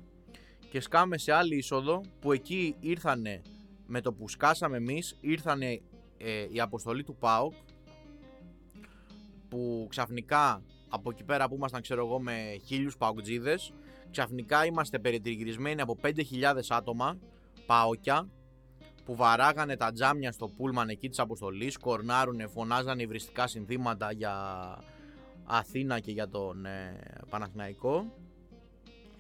Και 0.70 0.80
σκάμε 0.80 1.18
σε 1.18 1.32
άλλη 1.32 1.56
είσοδο 1.56 2.02
που 2.20 2.32
εκεί 2.32 2.76
ήρθανε 2.80 3.42
με 3.88 4.02
το 4.02 4.14
που 4.14 4.30
σκάσαμε 4.30 4.78
εμείς 4.78 5.18
ήρθανε 5.22 5.82
ε, 6.18 6.48
η 6.52 6.60
αποστολή 6.60 7.04
του 7.04 7.16
ΠΑΟΚ 7.16 7.54
που 9.50 9.88
ξαφνικά 9.90 10.64
από 10.90 11.10
εκεί 11.12 11.24
πέρα 11.24 11.48
που 11.48 11.56
ήμασταν 11.56 11.82
ξέρω 11.82 12.06
εγώ 12.06 12.20
με 12.20 12.56
χίλιους 12.66 12.98
παοκτζίδες 12.98 13.74
ξαφνικά 14.12 14.66
είμαστε 14.66 15.00
περιτριγυρισμένοι 15.00 15.82
από 15.82 15.98
5.000 16.04 16.14
άτομα 16.70 17.18
παόκια 17.66 18.30
που 19.06 19.16
βαράγανε 19.16 19.78
τα 19.78 19.92
τζάμια 19.92 20.32
στο 20.32 20.48
πούλμαν 20.48 20.90
εκεί 20.90 21.10
της 21.10 21.20
αποστολής, 21.20 21.78
κορνάρουνε, 21.78 22.48
φωνάζανε 22.48 23.02
υβριστικά 23.02 23.48
συνθήματα 23.48 24.12
για 24.12 24.34
Αθήνα 25.54 26.00
και 26.00 26.12
για 26.12 26.30
τον 26.30 26.66
ε, 26.66 27.00
Παναθηναϊκό. 27.30 28.14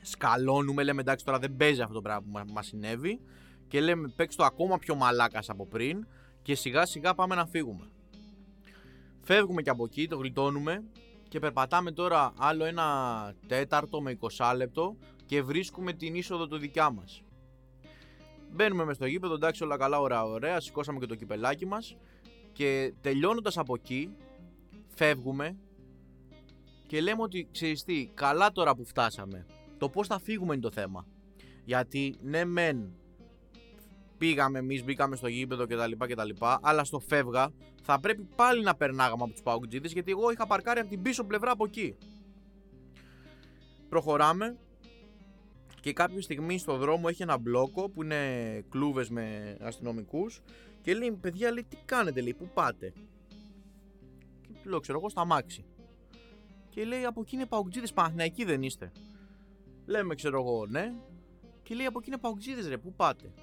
Σκαλώνουμε, 0.01 0.83
λέμε 0.83 1.01
εντάξει 1.01 1.25
τώρα 1.25 1.39
δεν 1.39 1.55
παίζει 1.55 1.81
αυτό 1.81 1.93
το 1.93 2.01
πράγμα 2.01 2.43
που 2.43 2.53
μας 2.53 2.65
συνέβη 2.65 3.19
και 3.67 3.81
λέμε 3.81 4.07
παίξτε 4.15 4.41
το 4.41 4.47
ακόμα 4.47 4.77
πιο 4.77 4.95
μαλάκας 4.95 5.50
από 5.50 5.67
πριν 5.67 6.07
και 6.41 6.55
σιγά 6.55 6.85
σιγά 6.85 7.13
πάμε 7.13 7.35
να 7.35 7.45
φύγουμε. 7.45 7.89
Φεύγουμε 9.21 9.61
και 9.61 9.69
από 9.69 9.83
εκεί, 9.85 10.07
το 10.07 10.17
γλιτώνουμε 10.17 10.83
και 11.29 11.39
περπατάμε 11.39 11.91
τώρα 11.91 12.33
άλλο 12.38 12.65
ένα 12.65 12.85
τέταρτο 13.47 14.01
με 14.01 14.17
20 14.38 14.53
λεπτό 14.55 14.95
και 15.25 15.41
βρίσκουμε 15.41 15.93
την 15.93 16.15
είσοδο 16.15 16.47
του 16.47 16.57
δικιά 16.57 16.89
μας. 16.89 17.21
Μπαίνουμε 18.51 18.85
μες 18.85 18.95
στο 18.95 19.05
γήπεδο, 19.05 19.33
εντάξει 19.33 19.63
όλα 19.63 19.77
καλά, 19.77 20.00
ωραία, 20.00 20.23
ωραία, 20.23 20.59
σηκώσαμε 20.59 21.00
και 21.00 21.05
το 21.05 21.15
κυπελάκι 21.15 21.65
μας 21.65 21.95
και 22.51 22.93
τελειώνοντας 23.01 23.57
από 23.57 23.73
εκεί 23.75 24.15
φεύγουμε 24.88 25.57
και 26.91 27.01
λέμε 27.01 27.21
ότι 27.21 27.48
ξέρεις 27.51 27.83
τι, 27.83 28.10
καλά 28.13 28.51
τώρα 28.51 28.75
που 28.75 28.86
φτάσαμε, 28.86 29.45
το 29.77 29.89
πώς 29.89 30.07
θα 30.07 30.19
φύγουμε 30.19 30.53
είναι 30.53 30.62
το 30.62 30.71
θέμα. 30.71 31.07
Γιατί 31.63 32.15
ναι 32.21 32.45
μεν 32.45 32.93
πήγαμε 34.17 34.60
εμείς, 34.60 34.83
μπήκαμε 34.83 35.15
στο 35.15 35.27
γήπεδο 35.27 35.65
κτλ. 35.65 35.91
κτλ 35.98 36.29
αλλά 36.62 36.83
στο 36.83 37.00
φεύγα 37.00 37.51
θα 37.83 38.00
πρέπει 38.00 38.27
πάλι 38.36 38.63
να 38.63 38.75
περνάγαμε 38.75 39.24
από 39.24 39.31
τους 39.31 39.41
Παουκτζίδε 39.41 39.88
γιατί 39.88 40.12
εγώ 40.12 40.31
είχα 40.31 40.48
παρκάρει 40.48 40.79
από 40.79 40.89
την 40.89 41.01
πίσω 41.01 41.24
πλευρά 41.24 41.51
από 41.51 41.65
εκεί. 41.65 41.98
Προχωράμε 43.89 44.57
και 45.81 45.93
κάποια 45.93 46.21
στιγμή 46.21 46.57
στο 46.57 46.77
δρόμο 46.77 47.05
έχει 47.07 47.21
ένα 47.21 47.38
μπλόκο 47.38 47.89
που 47.89 48.03
είναι 48.03 48.63
κλούβες 48.69 49.10
με 49.10 49.57
αστυνομικούς 49.62 50.41
και 50.81 50.93
λέει 50.93 51.12
παιδιά 51.21 51.51
λέει 51.51 51.65
τι 51.69 51.77
κάνετε 51.86 52.21
λέει 52.21 52.33
που 52.33 52.50
πάτε; 52.53 52.93
Και 54.41 54.53
του 54.63 54.69
λέω 54.69 54.79
ξέρω 54.79 54.98
εγώ 54.98 55.10
στα 55.10 55.25
μάξι 55.25 55.65
και 56.72 56.86
λέει 56.86 57.06
από 57.06 57.22
εκεί 57.22 57.36
είναι 57.36 57.46
παουτζίδες 57.46 57.94
Παναθηναϊκοί 57.94 58.44
δεν 58.44 58.63
είστε 58.63 58.92
λέμε 59.86 60.16
ξέρω 60.16 60.40
εγώ 60.40 60.66
ναι 60.66 60.94
και 61.63 61.75
λέει 61.75 61.86
από 61.86 62.00
εκεί 62.00 62.10
είναι 62.10 62.18
παουτζίδες 62.18 62.68
ρε 62.68 62.78
που 62.78 62.94
πάτε 62.94 63.34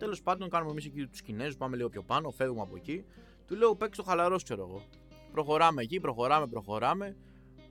Τέλος 0.00 0.22
πάντων, 0.22 0.48
κάνουμε 0.50 0.70
εμείς 0.70 0.84
εκεί 0.84 1.06
τους 1.06 1.22
Κινέζους, 1.22 1.56
πάμε 1.56 1.76
λίγο 1.76 1.88
πιο 1.88 2.02
πάνω, 2.02 2.30
φεύγουμε 2.30 2.60
από 2.60 2.76
εκεί. 2.76 3.04
Του 3.46 3.56
λέω 3.56 3.74
παίξει 3.74 4.00
το 4.00 4.06
χαλαρός, 4.06 4.42
ξέρω 4.42 4.66
εγώ. 4.68 4.82
Προχωράμε 5.32 5.82
εκεί, 5.82 6.00
προχωράμε, 6.00 6.46
προχωράμε. 6.46 7.16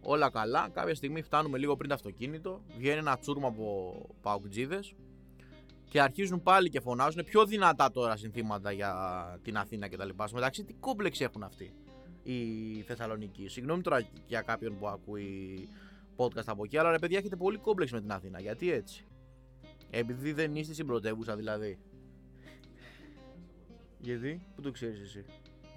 Όλα 0.02 0.30
καλά. 0.30 0.70
Κάποια 0.74 0.96
στιγμή 0.96 1.22
φτάνουμε 1.22 1.58
λίγο 1.58 1.76
πριν 1.76 1.90
το 1.90 1.96
αυτοκίνητο. 1.96 2.62
Βγαίνει 2.78 2.98
ένα 2.98 3.18
τσούρμα 3.18 3.48
από 3.48 3.94
παουκτζίδε 4.22 4.80
και 5.90 6.02
αρχίζουν 6.02 6.44
πάλι 6.44 6.70
και 6.70 6.80
φωνάζουν 6.80 7.24
πιο 7.24 7.46
δυνατά 7.46 7.92
τώρα 7.92 8.18
συνθήματα 8.18 8.72
για 8.72 8.94
την 9.44 9.58
Αθήνα 9.58 9.90
κτλ. 9.90 10.10
Μεταξύ, 10.34 10.64
τι 10.64 10.74
κόμπλεξ 10.74 11.22
έχουν 11.22 11.44
αυτοί 11.44 11.74
οι 12.24 12.82
Θεσσαλονίκοι. 12.82 13.48
Συγγνώμη 13.48 13.82
τώρα 13.82 14.08
για 14.28 14.42
κάποιον 14.42 14.78
που 14.78 14.88
ακούει 14.88 15.68
podcast 16.16 16.46
από 16.46 16.64
εκεί, 16.64 16.78
αλλά 16.78 16.92
ρε 16.92 17.00
παιδιά 17.00 17.18
έχετε 17.18 17.36
πολύ 17.36 17.58
κόμπλεξ 17.58 17.92
με 17.92 18.02
την 18.02 18.12
Αθήνα. 18.12 18.40
Γιατί 18.40 18.72
έτσι; 18.72 19.06
Επειδή 19.90 20.34
δεν 20.34 20.56
είστε 20.56 20.74
στην 20.74 20.86
πρωτεύουσα 20.86 21.36
δηλαδή. 21.36 21.80
Γιατί, 24.00 24.42
πού 24.56 24.62
το 24.62 24.72
ξέρεις 24.72 25.00
εσύ; 25.00 25.26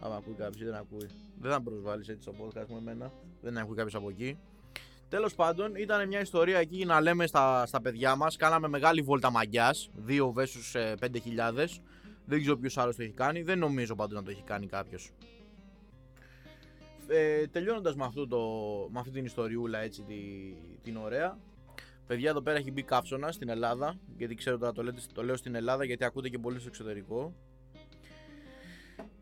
Άμα 0.01 0.17
ακούει 0.17 0.35
κάποιος 0.35 0.61
ή 0.61 0.65
δεν 0.65 0.75
ακούει. 0.75 1.09
Δεν 1.41 1.51
θα 1.51 1.63
προσβάλλεις 1.63 2.09
έτσι 2.09 2.23
στο 2.23 2.33
podcast 2.33 2.67
με 2.69 2.79
εμένα. 2.79 3.13
Δεν 3.41 3.59
ακούει 3.59 3.77
κάποιος 3.77 3.95
από 3.95 4.09
εκεί. 4.09 4.39
Τέλος 5.09 5.35
πάντων, 5.35 5.75
ήταν 5.75 6.09
μια 6.09 6.21
ιστορία 6.21 6.59
εκεί 6.59 6.85
να 6.85 7.01
λέμε 7.01 7.27
στα, 7.27 7.67
στα 7.67 7.81
παιδιά 7.81 8.17
μας. 8.17 8.37
Κάναμε 8.37 8.69
μεγάλη 8.69 9.03
βόλτα 9.03 9.31
μαγιάς. 9.31 9.91
2 10.07 10.33
βέσου 10.33 10.61
5.000. 11.01 11.83
Δεν 12.25 12.41
ξέρω 12.41 12.57
ποιος 12.57 12.79
άλλος 12.79 12.97
το 12.97 13.03
έχει 13.03 13.13
κάνει. 13.13 13.43
Δεν 13.43 13.59
νομίζω 13.59 13.95
πάντως 13.95 14.19
να 14.19 14.23
το 14.25 14.31
έχει 14.31 14.43
κάνει 14.43 14.67
κάποιος. 14.67 15.11
Ε, 17.09 17.47
Τελειώνοντας 17.47 17.95
με, 17.95 18.05
αυτό 18.05 18.27
με 18.93 18.99
αυτή 18.99 19.13
την 19.13 19.25
ιστοριούλα 19.25 19.79
έτσι 19.79 20.03
τη, 20.03 20.15
την 20.83 20.97
ωραία. 20.97 21.39
Παιδιά, 22.07 22.31
εδώ 22.31 22.41
πέρα 22.41 22.59
έχει 22.59 22.71
μπει 22.71 22.83
καύσωνα 22.83 23.33
στην 23.33 23.49
Ελλάδα. 23.49 23.99
Γιατί 24.17 24.35
ξέρω 24.35 24.59
τώρα 24.59 24.73
το, 24.73 24.83
λέτε, 24.83 25.01
το 25.15 25.23
λέω 25.23 25.37
στην 25.37 25.55
Ελλάδα 25.55 25.85
γιατί 25.85 26.05
ακούτε 26.05 26.29
και 26.29 26.39
πολύ 26.39 26.59
στο 26.59 26.69
εξωτερικό. 26.69 27.35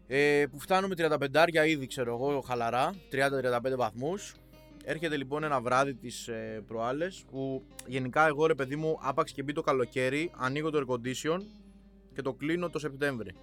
Ε, 0.06 0.44
που 0.50 0.60
φτάνουμε 0.60 0.94
35 0.98 1.66
ήδη 1.66 1.86
ξέρω 1.86 2.14
εγώ 2.14 2.40
χαλαρά, 2.40 2.94
30-35 3.12 3.76
βαθμούς. 3.76 4.34
Έρχεται 4.84 5.16
λοιπόν 5.16 5.44
ένα 5.44 5.60
βράδυ 5.60 5.94
τις 5.94 6.28
ε, 6.28 6.62
προάλλες 6.66 7.24
που 7.30 7.64
γενικά 7.86 8.26
εγώ 8.26 8.46
ρε 8.46 8.54
παιδί 8.54 8.76
μου 8.76 8.98
άπαξ 9.00 9.32
και 9.32 9.42
μπει 9.42 9.52
το 9.52 9.60
καλοκαίρι, 9.60 10.30
ανοίγω 10.36 10.70
το 10.70 10.78
air 10.78 10.92
condition 10.92 11.40
και 12.14 12.22
το 12.22 12.32
κλείνω 12.32 12.70
το 12.70 12.78
Σεπτέμβρη. 12.78 13.34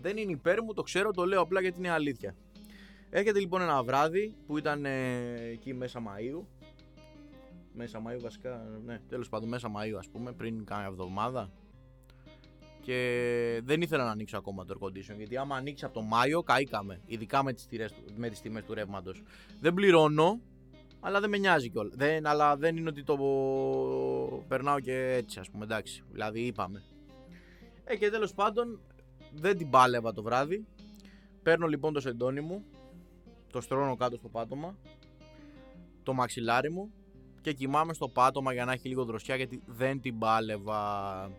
Δεν 0.00 0.16
είναι 0.16 0.32
υπέρ 0.32 0.62
μου, 0.62 0.74
το 0.74 0.82
ξέρω, 0.82 1.10
το 1.10 1.24
λέω 1.24 1.40
απλά 1.40 1.60
γιατί 1.60 1.78
είναι 1.78 1.90
αλήθεια. 1.90 2.34
Έρχεται 3.10 3.38
λοιπόν 3.38 3.60
ένα 3.60 3.82
βράδυ 3.82 4.34
που 4.46 4.58
ήταν 4.58 4.84
ε, 4.84 5.34
εκεί 5.52 5.74
μέσα 5.74 6.02
Μαΐου. 6.06 6.44
Μέσα 7.72 8.02
Μαΐου 8.06 8.20
βασικά, 8.22 8.80
ναι, 8.84 9.00
τέλος 9.08 9.28
πάντων 9.28 9.48
μέσα 9.48 9.70
Μαΐου 9.76 9.96
ας 9.98 10.08
πούμε, 10.08 10.32
πριν 10.32 10.64
κάνα 10.64 10.84
εβδομάδα 10.84 11.50
και 12.80 13.60
δεν 13.64 13.80
ήθελα 13.82 14.04
να 14.04 14.10
ανοίξω 14.10 14.36
ακόμα 14.36 14.64
το 14.64 14.78
air 14.80 14.86
condition 14.86 15.16
γιατί 15.16 15.36
άμα 15.36 15.56
ανοίξει 15.56 15.84
από 15.84 15.94
το 15.94 16.02
Μάιο 16.02 16.42
καήκαμε. 16.42 17.00
Ειδικά 17.06 17.42
με 17.42 17.52
τις, 17.52 17.66
τιμέ 17.66 17.88
με 18.16 18.28
τις 18.28 18.40
τιμές 18.40 18.64
του 18.64 18.74
ρεύματος. 18.74 19.22
Δεν 19.60 19.74
πληρώνω, 19.74 20.40
αλλά 21.00 21.20
δεν 21.20 21.30
με 21.30 21.38
νοιάζει 21.38 21.70
κιόλας. 21.70 21.94
Δεν, 21.96 22.26
αλλά 22.26 22.56
δεν 22.56 22.76
είναι 22.76 22.88
ότι 22.88 23.02
το 23.02 23.16
περνάω 24.48 24.80
και 24.80 25.12
έτσι, 25.12 25.38
ας 25.38 25.50
πούμε. 25.50 25.64
Εντάξει, 25.64 26.02
δηλαδή 26.10 26.40
είπαμε. 26.40 26.82
Ε, 27.84 27.96
και 27.96 28.10
τέλος 28.10 28.34
πάντων 28.34 28.80
δεν 29.34 29.56
την 29.56 29.70
πάλευα 29.70 30.12
το 30.12 30.22
βράδυ. 30.22 30.66
Παίρνω 31.42 31.66
λοιπόν 31.66 31.92
το 31.92 32.00
σεντόνι 32.00 32.40
μου, 32.40 32.64
το 33.52 33.60
στρώνω 33.60 33.96
κάτω 33.96 34.16
στο 34.16 34.28
πάτωμα, 34.28 34.76
το 36.02 36.12
μαξιλάρι 36.12 36.70
μου 36.70 36.92
και 37.40 37.52
κοιμάμαι 37.52 37.92
στο 37.92 38.08
πάτωμα 38.08 38.52
για 38.52 38.64
να 38.64 38.72
έχει 38.72 38.88
λίγο 38.88 39.04
δροσιά 39.04 39.36
γιατί 39.36 39.62
δεν 39.66 40.00
την 40.00 40.18
πάλευα. 40.18 41.30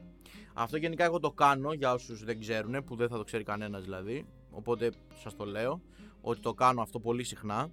Αυτό 0.53 0.77
γενικά 0.77 1.03
εγώ 1.03 1.19
το 1.19 1.31
κάνω 1.31 1.73
για 1.73 1.93
όσους 1.93 2.23
δεν 2.23 2.39
ξέρουν, 2.39 2.83
που 2.83 2.95
δεν 2.95 3.09
θα 3.09 3.17
το 3.17 3.23
ξέρει 3.23 3.43
κανένας 3.43 3.83
δηλαδή. 3.83 4.25
Οπότε 4.51 4.91
σας 5.21 5.35
το 5.35 5.45
λέω, 5.45 5.81
ότι 6.21 6.39
το 6.39 6.53
κάνω 6.53 6.81
αυτό 6.81 6.99
πολύ 6.99 7.23
συχνά. 7.23 7.69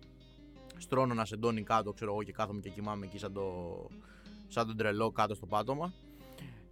Στρώνω 0.77 1.13
ένα 1.13 1.25
σεντόνι 1.25 1.63
κάτω, 1.63 1.93
ξέρω 1.93 2.13
εγώ 2.13 2.23
και 2.23 2.33
κάθομαι 2.33 2.61
και 2.61 2.71
κοιμάμαι 2.71 3.07
εκεί 3.07 3.19
σαν, 3.19 3.33
το, 3.33 3.87
σαν 4.49 4.67
τον 4.67 4.77
τρελό 4.77 5.11
κάτω 5.11 5.35
στο 5.35 5.47
πάτωμα. 5.47 5.93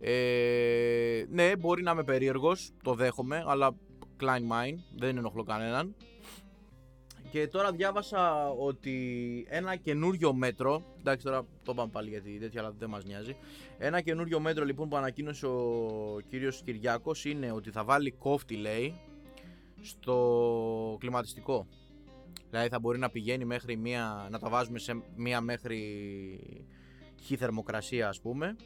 Ε, 0.01 1.25
ναι, 1.29 1.57
μπορεί 1.57 1.83
να 1.83 1.91
είμαι 1.91 2.05
περίεργος, 2.05 2.71
το 2.83 2.95
δέχομαι, 2.95 3.45
αλλά 3.47 3.77
Klein 4.21 4.53
Mind, 4.53 4.79
δεν 4.97 5.17
ενοχλώ 5.17 5.43
κανέναν. 5.43 5.95
Και 7.37 7.49
τώρα 7.49 7.73
διάβασα 7.73 8.49
ότι 8.49 9.47
ένα 9.49 9.77
καινούριο 9.77 10.35
μέτρο. 10.35 10.83
Εντάξει, 10.99 11.25
τώρα 11.25 11.47
το 11.63 11.73
είπαμε 11.73 11.91
πάλι 11.93 12.09
γιατί 12.09 12.39
τέτοια 12.39 12.61
αλλά 12.61 12.75
δεν 12.79 12.89
μας 12.89 13.05
νοιάζει. 13.05 13.37
Ένα 13.79 14.01
καινούριο 14.01 14.41
μέτρο 14.41 14.65
λοιπόν 14.65 14.89
που 14.89 14.97
ανακοίνωσε 14.97 15.47
ο 15.47 16.21
κύριος 16.29 16.63
Κυριάκος 16.65 17.25
είναι 17.25 17.53
ότι 17.53 17.71
θα 17.71 17.85
βάλει 17.85 18.11
κόφτη, 18.11 18.57
λέει, 18.57 18.95
στο 19.83 20.97
κλιματιστικό. 21.01 21.67
Δηλαδή 22.51 22.69
θα 22.69 22.79
μπορεί 22.79 22.99
να 22.99 23.11
πηγαίνει 23.11 23.45
μέχρι 23.45 23.77
μία, 23.77 24.29
να 24.31 24.39
τα 24.39 24.49
βάζουμε 24.49 24.79
σε 24.79 25.03
μία 25.17 25.41
μέχρι 25.41 25.81
χι 27.23 27.37
θερμοκρασία 27.37 28.09
ας 28.09 28.21
πούμε 28.21 28.57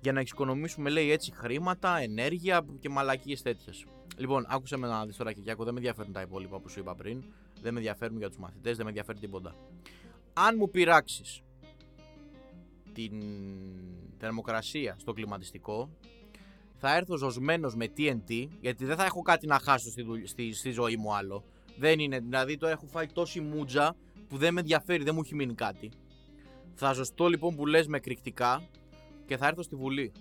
για 0.00 0.12
να 0.12 0.20
εξοικονομήσουμε 0.20 0.90
λέει 0.90 1.10
έτσι 1.10 1.32
χρήματα, 1.32 1.98
ενέργεια 1.98 2.66
και 2.80 2.88
μαλακίες 2.88 3.42
τέτοιες. 3.42 3.84
Λοιπόν, 4.16 4.44
άκουσε 4.48 4.76
με 4.76 4.86
να 4.86 5.06
δεις 5.06 5.16
τώρα 5.16 5.32
Κυριάκο, 5.32 5.64
δεν 5.64 5.72
με 5.72 5.78
ενδιαφέρουν 5.78 6.12
τα 6.12 6.20
υπόλοιπα 6.20 6.60
που 6.60 6.68
σου 6.68 6.80
είπα 6.80 6.94
πριν. 6.94 7.24
Δεν 7.60 7.72
με 7.72 7.78
ενδιαφέρουν 7.78 8.18
για 8.18 8.28
τους 8.28 8.38
μαθητές, 8.38 8.76
δεν 8.76 8.84
με 8.84 8.90
ενδιαφέρει 8.90 9.18
τίποτα. 9.18 9.54
Αν 10.32 10.54
μου 10.58 10.70
πειράξεις 10.70 11.42
την 12.92 13.22
θερμοκρασία 14.18 14.96
στο 14.98 15.12
κλιματιστικό, 15.12 15.90
θα 16.76 16.96
έρθω 16.96 17.16
ζωσμένος 17.16 17.74
με 17.76 17.86
TNT, 17.96 18.48
γιατί 18.60 18.84
δεν 18.84 18.96
θα 18.96 19.04
έχω 19.04 19.22
κάτι 19.22 19.46
να 19.46 19.58
χάσω 19.58 19.90
στη, 19.90 20.04
στη, 20.24 20.52
στη 20.52 20.70
ζωή 20.70 20.96
μου 20.96 21.14
άλλο. 21.14 21.44
Δεν 21.78 21.98
είναι, 21.98 22.18
δηλαδή 22.18 22.56
το 22.56 22.66
έχω 22.66 22.86
φάει 22.86 23.06
τόση 23.06 23.40
μούτζα 23.40 23.96
που 24.28 24.36
δεν 24.36 24.54
με 24.54 24.60
ενδιαφέρει, 24.60 25.04
δεν 25.04 25.14
μου 25.14 25.20
έχει 25.24 25.34
μείνει 25.34 25.54
κάτι. 25.54 25.90
Θα 26.74 26.92
ζωστώ 26.92 27.28
λοιπόν 27.28 27.56
που 27.56 27.66
λες 27.66 27.86
με 27.86 27.98
κρυκτικά 28.00 28.68
και 29.26 29.36
θα 29.36 29.46
έρθω 29.46 29.62
στη 29.62 29.76
Βουλή. 29.76 30.12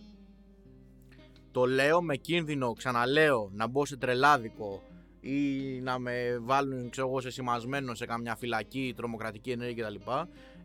Το 1.51 1.65
λέω 1.65 2.01
με 2.01 2.15
κίνδυνο, 2.15 2.73
ξαναλέω, 2.73 3.49
να 3.53 3.67
μπω 3.67 3.85
σε 3.85 3.97
τρελάδικο 3.97 4.81
ή 5.25 5.79
να 5.81 5.99
με 5.99 6.39
βάλουν 6.41 6.89
ξέρω 6.89 7.07
εγώ, 7.07 7.21
σε 7.21 7.29
σημασμένο 7.29 7.95
σε 7.95 8.05
καμιά 8.05 8.35
φυλακή, 8.35 8.93
τρομοκρατική 8.95 9.51
ενέργεια 9.51 9.85
κτλ. 9.85 10.11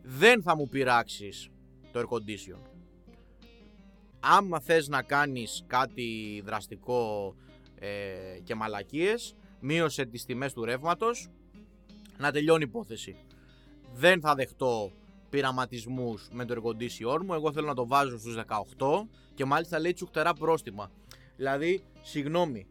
Δεν 0.03 0.41
θα 0.41 0.55
μου 0.55 0.67
πειράξεις 0.67 1.49
το 1.91 1.99
air 1.99 2.03
condition. 2.03 2.59
Άμα 4.19 4.59
θες 4.59 4.87
να 4.87 5.01
κάνεις 5.01 5.63
κάτι 5.67 6.41
δραστικό 6.45 7.35
ε, 7.75 7.89
και 8.43 8.55
μαλακίες, 8.55 9.35
μείωσε 9.59 10.05
τις 10.05 10.25
τιμές 10.25 10.53
του 10.53 10.65
ρεύματος, 10.65 11.29
να 12.17 12.31
τελειώνει 12.31 12.63
η 12.63 12.67
υπόθεση. 12.69 13.15
Δεν 13.93 14.21
θα 14.21 14.35
δεχτώ 14.35 14.91
πειραματισμούς 15.29 16.29
με 16.31 16.45
το 16.45 16.55
air 16.55 16.67
condition 16.67 17.21
μου, 17.25 17.33
εγώ 17.33 17.51
θέλω 17.51 17.67
να 17.67 17.75
το 17.75 17.87
βάζω 17.87 18.17
στους 18.17 18.35
18 18.35 19.07
και 19.33 19.45
μάλιστα 19.45 19.79
λέει 19.79 19.93
τσουχτερά 19.93 20.33
πρόστιμα. 20.33 20.91
Δηλαδή, 21.35 21.83
συγγνώμη, 22.01 22.67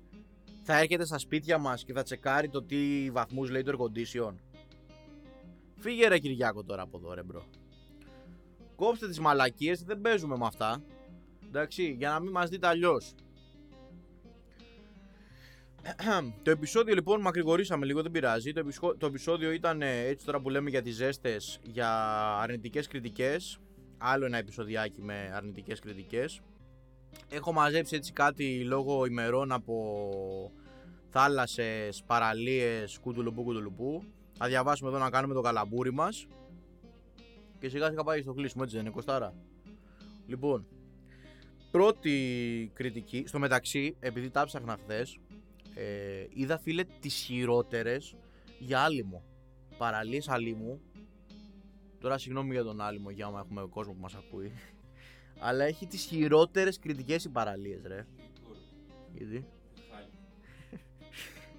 θα 0.72 0.78
έρχεται 0.78 1.04
στα 1.04 1.18
σπίτια 1.18 1.58
μας 1.58 1.84
και 1.84 1.92
θα 1.92 2.02
τσεκάρει 2.02 2.48
το 2.48 2.62
τι 2.62 3.10
βαθμούς 3.10 3.50
λέει 3.50 3.62
το 3.62 3.72
air 3.72 3.82
condition. 3.82 4.34
Φύγε 5.76 6.08
ρε 6.08 6.18
Κυριάκο 6.18 6.64
τώρα 6.64 6.82
από 6.82 6.98
εδώ 6.98 7.14
ρε 7.14 7.22
bro. 7.22 7.44
Κόψτε 8.76 9.08
τις 9.08 9.20
μαλακίες, 9.20 9.82
δεν 9.82 10.00
παίζουμε 10.00 10.36
με 10.36 10.46
αυτά. 10.46 10.82
Εντάξει, 11.46 11.94
για 11.98 12.10
να 12.10 12.20
μην 12.20 12.30
μας 12.30 12.48
δείτε 12.48 12.66
αλλιώς. 12.66 13.14
το 16.42 16.50
επεισόδιο 16.50 16.94
λοιπόν 16.94 17.20
μακρηγορήσαμε 17.20 17.86
λίγο, 17.86 18.02
δεν 18.02 18.10
πειράζει. 18.10 18.52
Το, 18.52 18.64
το 18.98 19.06
επεισόδιο 19.06 19.50
ήταν 19.50 19.82
ε, 19.82 20.00
έτσι 20.00 20.26
τώρα 20.26 20.40
που 20.40 20.50
λέμε 20.50 20.70
για 20.70 20.82
τις 20.82 20.94
ζέστες, 20.94 21.60
για 21.62 21.90
αρνητικές 22.38 22.86
κριτικές. 22.86 23.58
Άλλο 23.98 24.24
ένα 24.24 24.36
επεισοδιάκι 24.36 25.02
με 25.02 25.32
αρνητικές 25.34 25.80
κριτικές. 25.80 26.40
Έχω 27.28 27.52
μαζέψει 27.52 27.96
έτσι 27.96 28.12
κάτι 28.12 28.64
λόγω 28.64 29.04
ημερών 29.06 29.52
από 29.52 29.74
θάλασσες, 31.10 32.02
παραλίες, 32.06 32.98
κουτουλουπού 32.98 33.42
κουτουλουπού. 33.42 34.02
Θα 34.38 34.46
διαβάσουμε 34.46 34.90
εδώ 34.90 34.98
να 34.98 35.10
κάνουμε 35.10 35.34
το 35.34 35.40
καλαμπούρι 35.40 35.92
μας. 35.92 36.26
Και 37.58 37.68
σιγά 37.68 37.88
σιγά 37.88 38.02
πάει 38.02 38.22
στο 38.22 38.32
κλείσιμο, 38.32 38.62
έτσι 38.64 38.76
δεν 38.76 38.84
είναι 38.84 38.94
Κωστάρα; 38.94 39.34
Λοιπόν, 40.26 40.66
πρώτη 41.70 42.70
κριτική, 42.74 43.24
στο 43.26 43.38
μεταξύ, 43.38 43.96
επειδή 44.00 44.30
τα 44.30 44.44
ψάχνα 44.44 44.78
χθες, 44.82 45.18
ε, 45.74 46.26
είδα 46.30 46.58
φίλε 46.58 46.84
τις 46.84 47.14
χειρότερες 47.14 48.14
για 48.58 48.80
άλυμο. 48.80 49.22
Παραλίες 49.78 50.28
άλυμου. 50.28 50.80
Τώρα 52.00 52.18
συγγνώμη 52.18 52.52
για 52.52 52.64
τον 52.64 52.80
άλυμο, 52.80 53.10
για 53.10 53.26
άμα 53.26 53.40
έχουμε 53.40 53.66
κόσμο 53.70 53.92
που 53.92 54.00
μας 54.00 54.14
ακούει. 54.14 54.52
Αλλά 55.46 55.64
έχει 55.64 55.86
τις 55.86 56.04
χειρότερες 56.04 56.78
κριτικές 56.78 57.24
οι 57.24 57.28
παραλίες, 57.28 57.82
ρε. 57.86 58.06
Γιατί; 59.12 59.46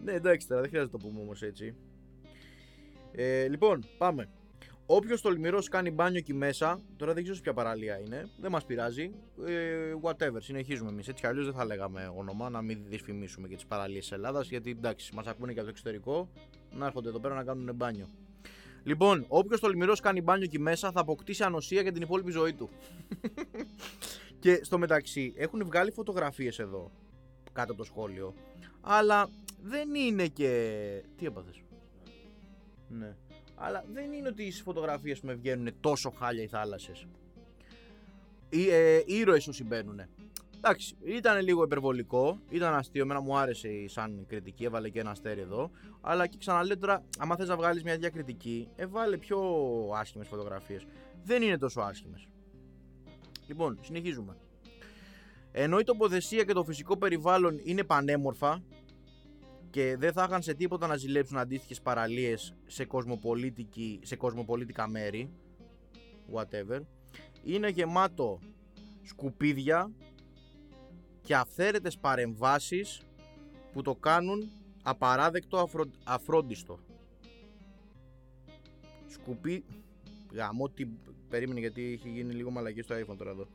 Ναι, 0.04 0.12
εντάξει 0.12 0.48
τώρα, 0.48 0.62
δεν 0.62 0.70
χρειάζεται 0.70 0.98
να 0.98 1.02
το 1.02 1.08
πούμε 1.08 1.22
όμως 1.22 1.42
έτσι. 1.42 1.76
Ε, 3.12 3.48
λοιπόν, 3.48 3.84
πάμε. 3.98 4.30
Όποιος 4.86 5.22
τολμηρός 5.22 5.70
κάνει 5.70 5.92
μπάνιο 5.92 6.18
εκεί 6.18 6.34
μέσα, 6.34 6.80
τώρα 6.98 7.14
δεν 7.14 7.24
ξέρω 7.24 7.38
ποια 7.42 7.54
παραλία 7.54 8.00
είναι, 8.00 8.30
δεν 8.40 8.52
μας 8.52 8.66
πειράζει. 8.66 9.12
Ε, 9.46 9.94
whatever, 10.02 10.38
συνεχίζουμε 10.38 10.90
εμείς. 10.90 11.08
Έτσι 11.08 11.22
κι 11.22 11.28
αλλιώς 11.28 11.46
δεν 11.46 11.54
θα 11.54 11.66
λέγαμε 11.66 12.12
όνομα, 12.16 12.50
να 12.50 12.62
μην 12.62 12.80
δυσφημίσουμε 12.88 13.48
και 13.48 13.56
τις 13.56 13.66
παραλίες 13.66 14.02
της 14.02 14.12
Ελλάδας, 14.12 14.50
γιατί 14.50 14.70
εντάξει, 14.70 15.16
μας 15.16 15.28
ακούνε 15.28 15.54
και 15.54 15.60
από 15.60 15.68
το 15.68 15.74
εξωτερικό 15.74 16.30
να 16.72 16.86
έρχονται 16.86 17.10
εδώ 17.10 17.20
πέρα 17.20 17.36
να 17.36 17.44
κάνουν 17.44 17.76
μπάνιο. 17.76 18.08
Λοιπόν, 18.84 19.26
όποιος 19.28 19.60
τολμηρός 19.60 20.00
κάνει 20.00 20.22
μπάνιο 20.22 20.44
εκεί 20.44 20.60
μέσα 20.60 20.92
θα 20.92 21.00
αποκτήσει 21.00 21.44
ανοσία 21.44 21.82
για 21.82 21.92
την 21.92 22.02
υπόλοιπη 22.02 22.32
ζωή 22.32 22.54
του. 22.54 22.70
και 24.40 24.60
στο 24.64 24.78
μεταξύ 24.78 25.34
έχουν 25.38 25.66
βγάλει 25.66 25.92
φωτογραφίες 25.92 26.60
εδώ 26.60 26.92
κάτω 27.54 27.72
από 27.72 27.82
το 27.82 27.88
σχόλιο. 27.88 28.34
Αλλά 28.82 29.30
δεν 29.62 29.96
είναι 29.96 30.28
και. 30.28 31.04
Τι 31.18 31.26
έπαθες; 31.26 31.62
Ναι. 32.88 33.16
Αλλά 33.56 33.86
δεν 33.94 34.12
είναι 34.12 34.28
ότι 34.28 34.52
στι 34.52 34.62
φωτογραφίες 34.62 35.20
που 35.20 35.26
με 35.26 35.34
βγαίνουν 35.34 35.74
τόσο 35.80 36.10
χάλια 36.10 36.44
οι 36.44 36.48
θάλασσες. 36.48 37.08
Οι 38.50 38.70
ε, 38.70 39.04
ήρωες 39.06 39.48
όσοι 39.48 39.64
μπαίνουν. 39.64 40.02
Εντάξει, 40.64 40.96
ήταν 41.04 41.42
λίγο 41.42 41.64
υπερβολικό, 41.64 42.40
ήταν 42.50 42.74
αστείο, 42.74 43.02
εμένα 43.02 43.22
μου 43.22 43.38
άρεσε 43.38 43.88
σαν 43.88 44.26
κριτική, 44.28 44.64
έβαλε 44.64 44.90
και 44.90 45.00
ένα 45.00 45.10
αστέρι 45.10 45.42
εδώ. 45.42 45.72
Αλλά 46.02 46.28
και 46.28 46.38
ξαναλέω 46.38 46.78
τώρα, 46.78 47.04
άμα 47.18 47.36
θες 47.36 47.48
να 47.48 47.56
βγάλεις 47.56 47.84
μια 47.84 47.98
διακριτική, 47.98 48.70
έβαλε 48.76 49.18
πιο 49.18 49.40
άσχημες 49.96 50.28
φωτογραφίες. 50.28 50.86
Δεν 51.24 51.42
είναι 51.42 51.58
τόσο 51.58 51.82
άσχημες. 51.82 52.28
Λοιπόν, 53.48 53.80
συνεχίζουμε. 53.82 54.38
Ενώ 55.52 55.80
η 55.80 55.84
τοποθεσία 55.84 56.44
και 56.44 56.54
το 56.54 56.64
φυσικό 56.64 56.98
περιβάλλον 56.98 57.60
είναι 57.64 57.84
πανέμορφα 57.84 58.64
και 59.72 59.96
δεν 59.98 60.14
θα 60.14 60.26
είχαν 60.28 60.42
σε 60.42 60.54
τίποτα 60.54 60.88
να 60.88 60.96
ζηλέψουν 60.96 61.38
αντίστοιχες 61.38 61.82
παραλίες 61.82 62.56
σε, 62.66 62.88
σε 64.02 64.16
κοσμοπολίτικα 64.16 64.88
μέρη, 64.88 65.30
whatever, 66.34 66.80
είναι 67.44 67.70
γεμάτο 67.70 68.40
σκουπίδια 69.02 69.92
και 71.22 71.36
αυθαίρετες 71.36 71.98
παρεμβάσεις 71.98 73.02
που 73.72 73.82
το 73.82 73.96
κάνουν 73.96 74.50
απαράδεκτο 74.84 75.58
αφρο... 75.58 75.86
αφρόντιστο. 76.04 76.80
Σκουπί... 79.08 79.66
Γαμώ 80.34 80.70
τι 80.70 80.86
περίμενε 81.30 81.60
γιατί 81.60 81.84
έχει 81.84 82.10
γίνει 82.10 82.34
λίγο 82.34 82.52
μαλακή 82.52 82.82
στο 82.82 82.96
iPhone 82.96 83.18
τώρα 83.18 83.32
εδώ. 83.32 83.48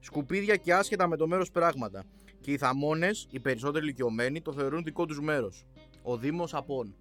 Σκουπίδια 0.00 0.56
και 0.56 0.74
άσχετα 0.74 1.08
με 1.08 1.16
το 1.16 1.26
μέρος 1.26 1.50
πράγματα. 1.50 2.04
Και 2.40 2.52
οι 2.52 2.56
θαμώνες, 2.56 3.26
οι 3.30 3.40
περισσότεροι 3.40 3.84
ηλικιωμένοι, 3.84 4.42
το 4.42 4.52
θεωρούν 4.52 4.82
δικό 4.84 5.06
τους 5.06 5.20
μέρος. 5.20 5.66
Ο 6.02 6.16
Δήμος 6.16 6.54
Απών. 6.54 6.94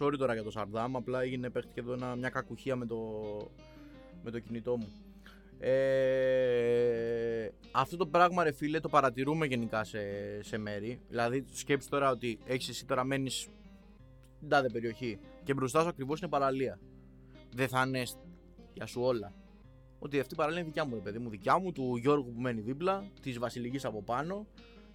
Sorry 0.00 0.14
τώρα 0.18 0.34
για 0.34 0.42
το 0.42 0.50
Σαρδάμ, 0.50 0.96
απλά 0.96 1.22
έγινε 1.22 1.50
παίχτηκε 1.50 1.80
εδώ 1.80 2.16
μια 2.16 2.28
κακουχία 2.28 2.76
με 2.76 2.86
το, 2.86 2.98
με 4.22 4.30
το 4.30 4.38
κινητό 4.38 4.76
μου. 4.76 4.88
Ε, 5.58 7.48
αυτό 7.70 7.96
το 7.96 8.06
πράγμα 8.06 8.44
ρε 8.44 8.52
φίλε 8.52 8.80
το 8.80 8.88
παρατηρούμε 8.88 9.46
γενικά 9.46 9.84
σε, 9.84 9.98
σε 10.42 10.58
μέρη. 10.58 11.00
Δηλαδή 11.08 11.44
σκέψει 11.50 11.88
τώρα 11.88 12.10
ότι 12.10 12.38
έχεις 12.44 12.68
εσύ 12.68 12.86
τώρα 12.86 13.04
μένεις 13.04 13.48
στην 14.36 14.48
τάδε 14.48 14.68
περιοχή 14.68 15.18
και 15.44 15.54
μπροστά 15.54 15.80
σου 15.80 15.88
ακριβώς 15.88 16.20
είναι 16.20 16.30
παραλία. 16.30 16.78
Δεν 17.54 17.68
θα 17.68 17.84
είναι 17.86 18.02
για 18.72 18.86
σου 18.86 19.00
όλα. 19.02 19.34
Ότι 20.04 20.20
αυτή 20.20 20.34
η 20.34 20.36
παραλία 20.36 20.58
είναι 20.60 20.68
δικιά 20.68 20.84
μου, 20.84 20.94
ρε 20.94 21.00
παιδί 21.00 21.18
μου, 21.18 21.28
δικιά 21.28 21.58
μου, 21.58 21.72
του 21.72 21.96
Γιώργου 21.96 22.32
που 22.32 22.40
μένει 22.40 22.60
δίπλα, 22.60 23.04
της 23.20 23.38
Βασιλικής 23.38 23.84
από 23.84 24.02
πάνω. 24.02 24.46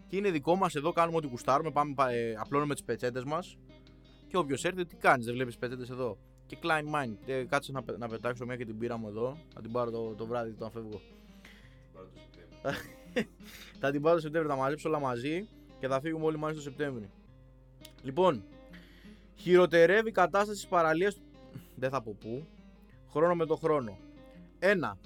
Και 0.07 0.17
είναι 0.17 0.31
δικό 0.31 0.55
μας 0.55 0.75
εδώ, 0.75 0.91
κάνουμε 0.91 1.17
ό,τι 1.17 1.27
κουστάρουμε, 1.27 1.71
πάμε, 1.71 1.93
ε, 2.09 2.35
απλώνουμε 2.37 2.73
τις 2.73 2.83
πετσέτες 2.83 3.23
μας. 3.23 3.57
Και 4.27 4.37
όποιος 4.37 4.63
έρθει, 4.65 4.85
τι 4.85 4.95
κάνεις, 4.95 5.25
δεν 5.25 5.33
βλέπεις 5.33 5.57
πετσέτες 5.57 5.89
εδώ. 5.89 6.17
Και 6.45 6.57
Klein 6.61 6.83
Mind. 6.95 7.15
Ε, 7.25 7.43
κάτσε 7.43 7.71
να, 7.71 7.83
να 7.97 8.07
πετάξω 8.07 8.45
μια 8.45 8.55
και 8.55 8.65
την 8.65 8.77
πήρα 8.77 8.97
μου 8.97 9.07
εδώ. 9.07 9.37
Να 9.55 9.61
την 9.61 9.71
πάρω 9.71 9.91
το, 9.91 10.13
το 10.15 10.25
βράδυ 10.25 10.51
όταν 10.51 10.71
φεύγω. 10.71 11.01
θα 13.79 13.91
την 13.91 14.01
πάω 14.01 14.13
το 14.13 14.19
Σεπτέμβριο, 14.19 14.53
θα 14.55 14.59
μαζέψω 14.61 14.89
όλα 14.89 14.99
μαζί 14.99 15.47
και 15.79 15.87
θα 15.87 15.99
φύγουμε 15.99 16.25
όλοι 16.25 16.37
μαζί 16.37 16.55
το 16.55 16.61
Σεπτέμβριο. 16.61 17.09
Λοιπόν, 18.01 18.43
χειροτερεύει 19.35 20.09
η 20.09 20.11
κατάσταση 20.11 20.59
της 20.59 20.69
παραλίας. 20.69 21.17
Δεν 21.75 21.89
θα 21.89 22.01
πω 22.01 22.15
πού. 22.19 22.47
Χρόνο 23.09 23.35
με 23.35 23.45
το 23.45 23.55
χρόνο. 23.55 23.97
Ένα, 24.59 24.97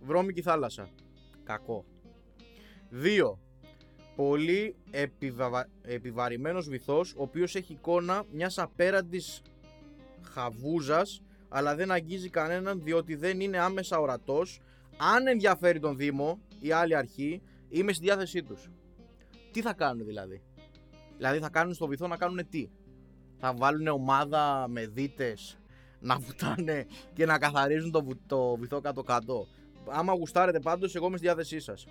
βρώμικη 0.00 0.42
θάλασσα. 0.42 0.88
Κακό. 1.44 1.84
Δύο, 2.88 3.38
πολύ 4.16 4.76
επιβα... 4.90 5.68
επιβαρημένος 5.82 6.68
βυθός, 6.68 7.14
ο 7.14 7.22
οποίος 7.22 7.54
έχει 7.54 7.72
εικόνα 7.72 8.24
μιας 8.32 8.58
απέραντης 8.58 9.42
χαβούζας, 10.22 11.22
αλλά 11.48 11.74
δεν 11.74 11.90
αγγίζει 11.90 12.30
κανέναν 12.30 12.82
διότι 12.82 13.14
δεν 13.14 13.40
είναι 13.40 13.58
άμεσα 13.58 13.98
ορατός. 13.98 14.60
Αν 14.96 15.26
ενδιαφέρει 15.26 15.80
τον 15.80 15.96
Δήμο 15.96 16.40
ή 16.60 16.72
άλλη 16.72 16.96
αρχή, 16.96 17.42
είμαι 17.68 17.92
στη 17.92 18.04
διάθεσή 18.04 18.42
τους. 18.42 18.70
Τι 19.50 19.60
θα 19.62 19.72
κάνουν 19.72 20.06
δηλαδή; 20.06 20.42
Δηλαδή 21.16 21.38
θα 21.38 21.48
κάνουν 21.48 21.74
στο 21.74 21.86
βυθό 21.86 22.06
να 22.06 22.16
κάνουν 22.16 22.48
τι; 22.48 22.70
Θα 23.38 23.54
βάλουν 23.54 23.86
ομάδα 23.86 24.66
με 24.68 24.86
δίτες; 24.86 25.59
Να 26.00 26.18
βουτάνε 26.18 26.86
και 27.12 27.26
να 27.26 27.38
καθαρίζουν 27.38 27.90
το, 27.90 28.02
βου- 28.04 28.20
το 28.26 28.56
βυθό 28.56 28.80
κάτω-κάτω. 28.80 29.46
Άμα 29.88 30.12
γουστάρετε 30.12 30.60
πάντως, 30.60 30.94
εγώ 30.94 31.06
είμαι 31.06 31.16
στη 31.16 31.26
διάθεσή 31.26 31.60
σας. 31.60 31.86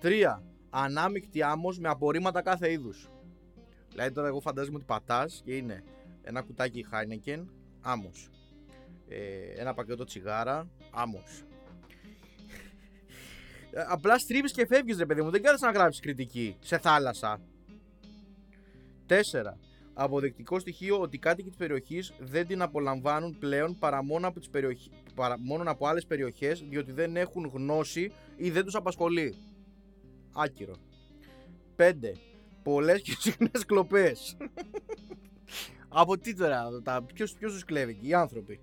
Τρία. 0.00 0.42
Ανάμεικτη 0.70 1.42
άμμος 1.42 1.78
με 1.78 1.88
απορρίμματα 1.88 2.42
κάθε 2.42 2.70
είδους. 2.72 3.08
Δηλαδή 3.90 4.12
τώρα 4.14 4.28
εγώ 4.28 4.40
φαντάζομαι 4.40 4.76
ότι 4.76 4.84
πατάς 4.84 5.42
και 5.44 5.56
είναι 5.56 5.84
ένα 6.22 6.42
κουτάκι 6.42 6.86
Heineken, 6.92 7.44
άμμος. 7.80 8.28
Ε, 9.08 9.18
ένα 9.56 9.74
πακέτο 9.74 10.04
τσιγάρα, 10.04 10.68
άμμος. 10.90 11.42
Ε, 13.70 13.84
Απλά 13.88 14.18
στρίβεις 14.18 14.52
και 14.52 14.66
φεύγεις 14.66 14.98
ρε 14.98 15.06
παιδί 15.06 15.22
μου, 15.22 15.30
δεν 15.30 15.42
κάθεσαι 15.42 15.66
να 15.66 15.72
γράψεις 15.72 16.00
κριτική 16.02 16.56
σε 16.60 16.78
θάλασσα. 16.78 17.40
4. 19.06 19.58
Αποδεκτικό 19.94 20.58
στοιχείο 20.58 21.00
ότι 21.00 21.16
οι 21.16 21.18
κάτοικοι 21.18 21.48
της 21.48 21.56
περιοχής 21.56 22.12
δεν 22.18 22.46
την 22.46 22.62
απολαμβάνουν 22.62 23.38
πλέον 23.38 23.78
παρά 23.78 24.04
μόνο 24.04 24.28
από, 24.28 24.38
τις 24.38 24.48
περιοχ... 24.48 24.78
παρά 25.14 25.38
μόνο 25.38 25.70
από 25.70 25.86
άλλες 25.86 26.06
περιοχές 26.06 26.64
διότι 26.68 26.92
δεν 26.92 27.16
έχουν 27.16 27.50
γνώση 27.54 28.12
ή 28.36 28.50
δεν 28.50 28.64
τους 28.64 28.74
απασχολεί. 28.74 29.34
Άκυρο. 30.32 30.74
5. 31.76 31.92
Πολλές 32.62 33.02
και 33.02 33.16
συχνές 33.18 33.64
κλοπές. 33.66 34.36
από 35.88 36.18
τι 36.18 36.34
τώρα, 36.34 36.80
τα... 36.82 37.02
ποιος, 37.14 37.32
ποιος 37.32 37.52
τους 37.52 37.64
κλέβει, 37.64 37.98
οι 38.00 38.14
άνθρωποι; 38.14 38.60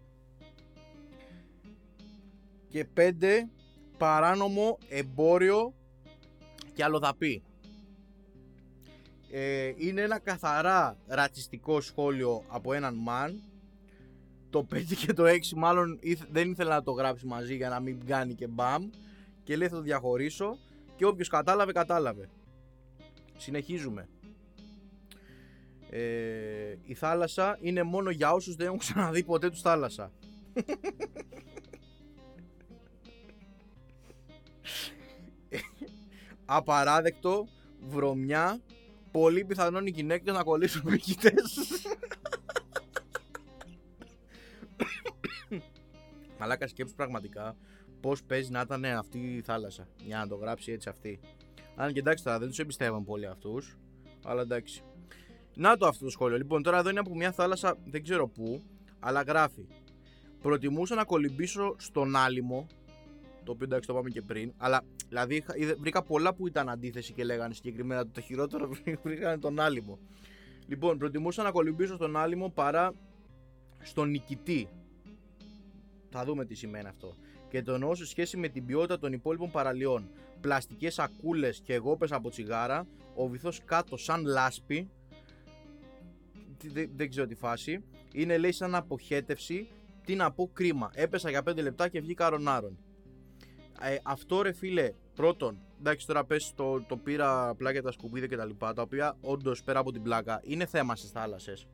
Και 2.67 2.88
5. 2.98 3.12
Παράνομο 3.98 4.78
εμπόριο 4.89 5.74
και 6.74 6.84
αλλοδαπή. 6.84 7.44
Ε, 9.32 9.74
είναι 9.78 10.02
ένα 10.02 10.20
καθαρά 10.20 10.98
ρατσιστικό 11.08 11.82
σχόλιο 11.82 12.44
από 12.48 12.74
έναν 12.74 12.96
μαν. 12.96 13.41
Το 14.50 14.63
5 14.74 14.96
και 14.96 15.13
το 15.13 15.26
6 15.26 15.56
μάλλον 15.56 15.98
ήθε- 16.02 16.28
δεν 16.32 16.52
ήθελα 16.52 16.76
να 16.76 16.84
το 16.84 16.91
γράψει 16.91 17.26
μαζί 17.26 17.56
για 17.56 17.70
να 17.70 17.80
μην 17.80 18.06
κάνει 18.06 18.34
και 18.34 18.48
μπαμ. 18.48 18.89
Και 19.44 19.56
λέει 19.56 19.67
θα 19.67 19.76
το 19.76 19.82
διαχωρίσω. 19.82 20.58
Και 20.96 21.06
όποιος 21.06 21.28
κατάλαβε, 21.28 21.72
κατάλαβε. 21.72 22.30
Συνεχίζουμε. 23.38 24.08
Ε, 25.89 26.76
η 26.86 26.94
θάλασσα 26.94 27.58
είναι 27.62 27.84
μόνο 27.84 28.10
για 28.10 28.32
όσους 28.32 28.56
δεν 28.56 28.65
έχουν 28.67 28.80
ξαναδεί 28.80 29.24
ποτέ 29.24 29.50
τους 29.50 29.62
θάλασσα. 29.62 30.12
Απαράδεκτο, 36.46 37.48
βρωμιά, 37.88 38.60
πολύ 39.12 39.45
πιθανόν 39.45 39.86
οι 39.86 39.89
γυναίκες 39.89 40.34
να 40.34 40.43
κολλήσουν 40.43 40.82
μυκητές. 40.86 41.67
Μαλάκα 46.39 46.67
σκέψου 46.67 46.95
πραγματικά 46.95 47.56
πώς 48.02 48.24
παίζει 48.24 48.52
να 48.52 48.62
ήταν 48.62 48.86
αυτή 48.86 49.19
η 49.19 49.41
θάλασσα 49.41 49.88
για 50.06 50.17
να 50.17 50.28
το 50.28 50.36
γράψει 50.36 50.71
έτσι 50.71 50.89
αυτή. 50.89 51.19
Αν 51.76 51.93
και 51.93 52.00
εντάξει 52.00 52.24
τώρα 52.24 52.39
δεν 52.39 52.47
τους 52.47 52.60
εμπιστεύαν 52.60 53.04
πολύ 53.04 53.26
αυτούς, 53.26 53.78
αλλά 54.24 54.41
εντάξει. 54.41 54.84
Να 55.54 55.78
το 55.78 55.88
αυτό 55.88 56.04
το 56.04 56.12
σχόλιο. 56.12 56.38
Λοιπόν, 56.38 56.63
τώρα 56.63 56.78
εδώ 56.78 56.89
είναι 56.89 57.00
από 57.00 57.15
μια 57.15 57.32
θάλασσα, 57.32 57.78
δεν 57.86 58.04
ξέρω 58.04 58.28
πού, 58.28 58.62
αλλά 59.00 59.21
γράφει. 59.21 59.67
Προτιμούσα 60.41 60.95
να 60.95 61.04
κολυμπήσω 61.04 61.76
στον 61.78 62.15
άλυμο, 62.15 62.67
το 63.43 63.52
οποίο 63.52 63.65
εντάξει 63.65 63.88
το 63.88 63.93
πάμε 63.93 64.10
και 64.10 64.21
πριν, 64.21 64.54
αλλά 64.58 64.84
δηλαδή 65.12 65.36
είχα- 65.36 65.58
είδε- 65.58 65.78
βρήκα 65.80 66.04
πολλά 66.04 66.34
που 66.34 66.47
ήταν 66.47 66.69
αντίθεση 66.69 67.13
και 67.13 67.24
λέγανε 67.24 67.54
συγκεκριμένα 67.54 68.02
ότι 68.02 68.10
το 68.10 68.21
χειρότερο 68.21 68.69
βρήκανε 69.04 69.38
τον 69.38 69.60
άλυμο. 69.60 70.00
Λοιπόν, 70.67 70.97
προτιμούσα 70.97 71.43
να 71.43 71.52
κολυμπήσω 71.52 71.95
στον 71.95 72.17
άλυμο 72.17 72.50
παρά 72.50 72.93
στον 73.82 74.10
νικητή. 74.10 74.67
Θα 76.10 76.26
δούμε 76.26 76.45
τι 76.45 76.56
σημαίνει 76.56 76.88
αυτό. 76.88 77.15
Και 77.50 77.62
το 77.62 77.74
εννοώ 77.74 77.95
σε 77.95 78.06
σχέση 78.06 78.38
με 78.38 78.47
την 78.47 78.65
ποιότητα 78.65 79.00
των 79.00 79.13
υπόλοιπων 79.13 79.52
παραλιών. 79.52 80.10
Πλαστικές 80.41 80.93
σακούλες 80.93 81.60
και 81.63 81.76
γόπες 81.76 82.12
από 82.12 82.30
τσιγάρα, 82.30 82.88
ο 83.15 83.28
βυθός 83.28 83.62
κάτω 83.65 83.97
σαν 83.97 84.26
λάσπη. 84.26 84.89
Τι- 86.58 86.69
Δεν, 86.69 86.89
δεν 86.95 87.10
ξέρω 87.10 87.28
τι 87.28 87.36
φάση. 87.36 87.84
Είναι 88.13 88.38
λέει 88.38 88.52
σαν 88.52 88.76
αποχέτευση. 88.76 89.67
Τι 90.06 90.15
να 90.15 90.32
πω, 90.32 90.50
κρίμα. 90.54 90.89
Έπεσα 90.93 91.30
για 91.30 91.43
5 91.43 91.62
λεπτά 91.62 91.88
και 91.88 92.00
βγήκα 92.02 92.30
ρονάρων. 92.30 92.78
Ε, 93.84 93.98
αυτό 94.04 94.41
ρε 94.41 94.52
φίλε, 94.52 94.94
πρώτον, 95.15 95.58
εντάξει 95.80 96.08
τώρα 96.08 96.26
πες 96.26 96.54
το, 96.56 96.82
το 96.82 96.98
πήρα 96.98 97.50
απλά 97.50 97.72
για 97.72 97.82
τα 97.82 97.91
σκουπίδια 97.91 98.28
και 98.28 98.36
τα 98.36 98.46
λοιπά, 98.46 98.74
τα 98.74 98.82
οποία 98.82 99.17
όντως 99.22 99.63
πέρα 99.63 99.80
από 99.80 99.91
την 99.91 100.02
πλάκα 100.02 100.41
είναι 100.44 100.65
θέμα 100.65 100.96
στις 100.96 101.10
θάλασσες 101.10 101.67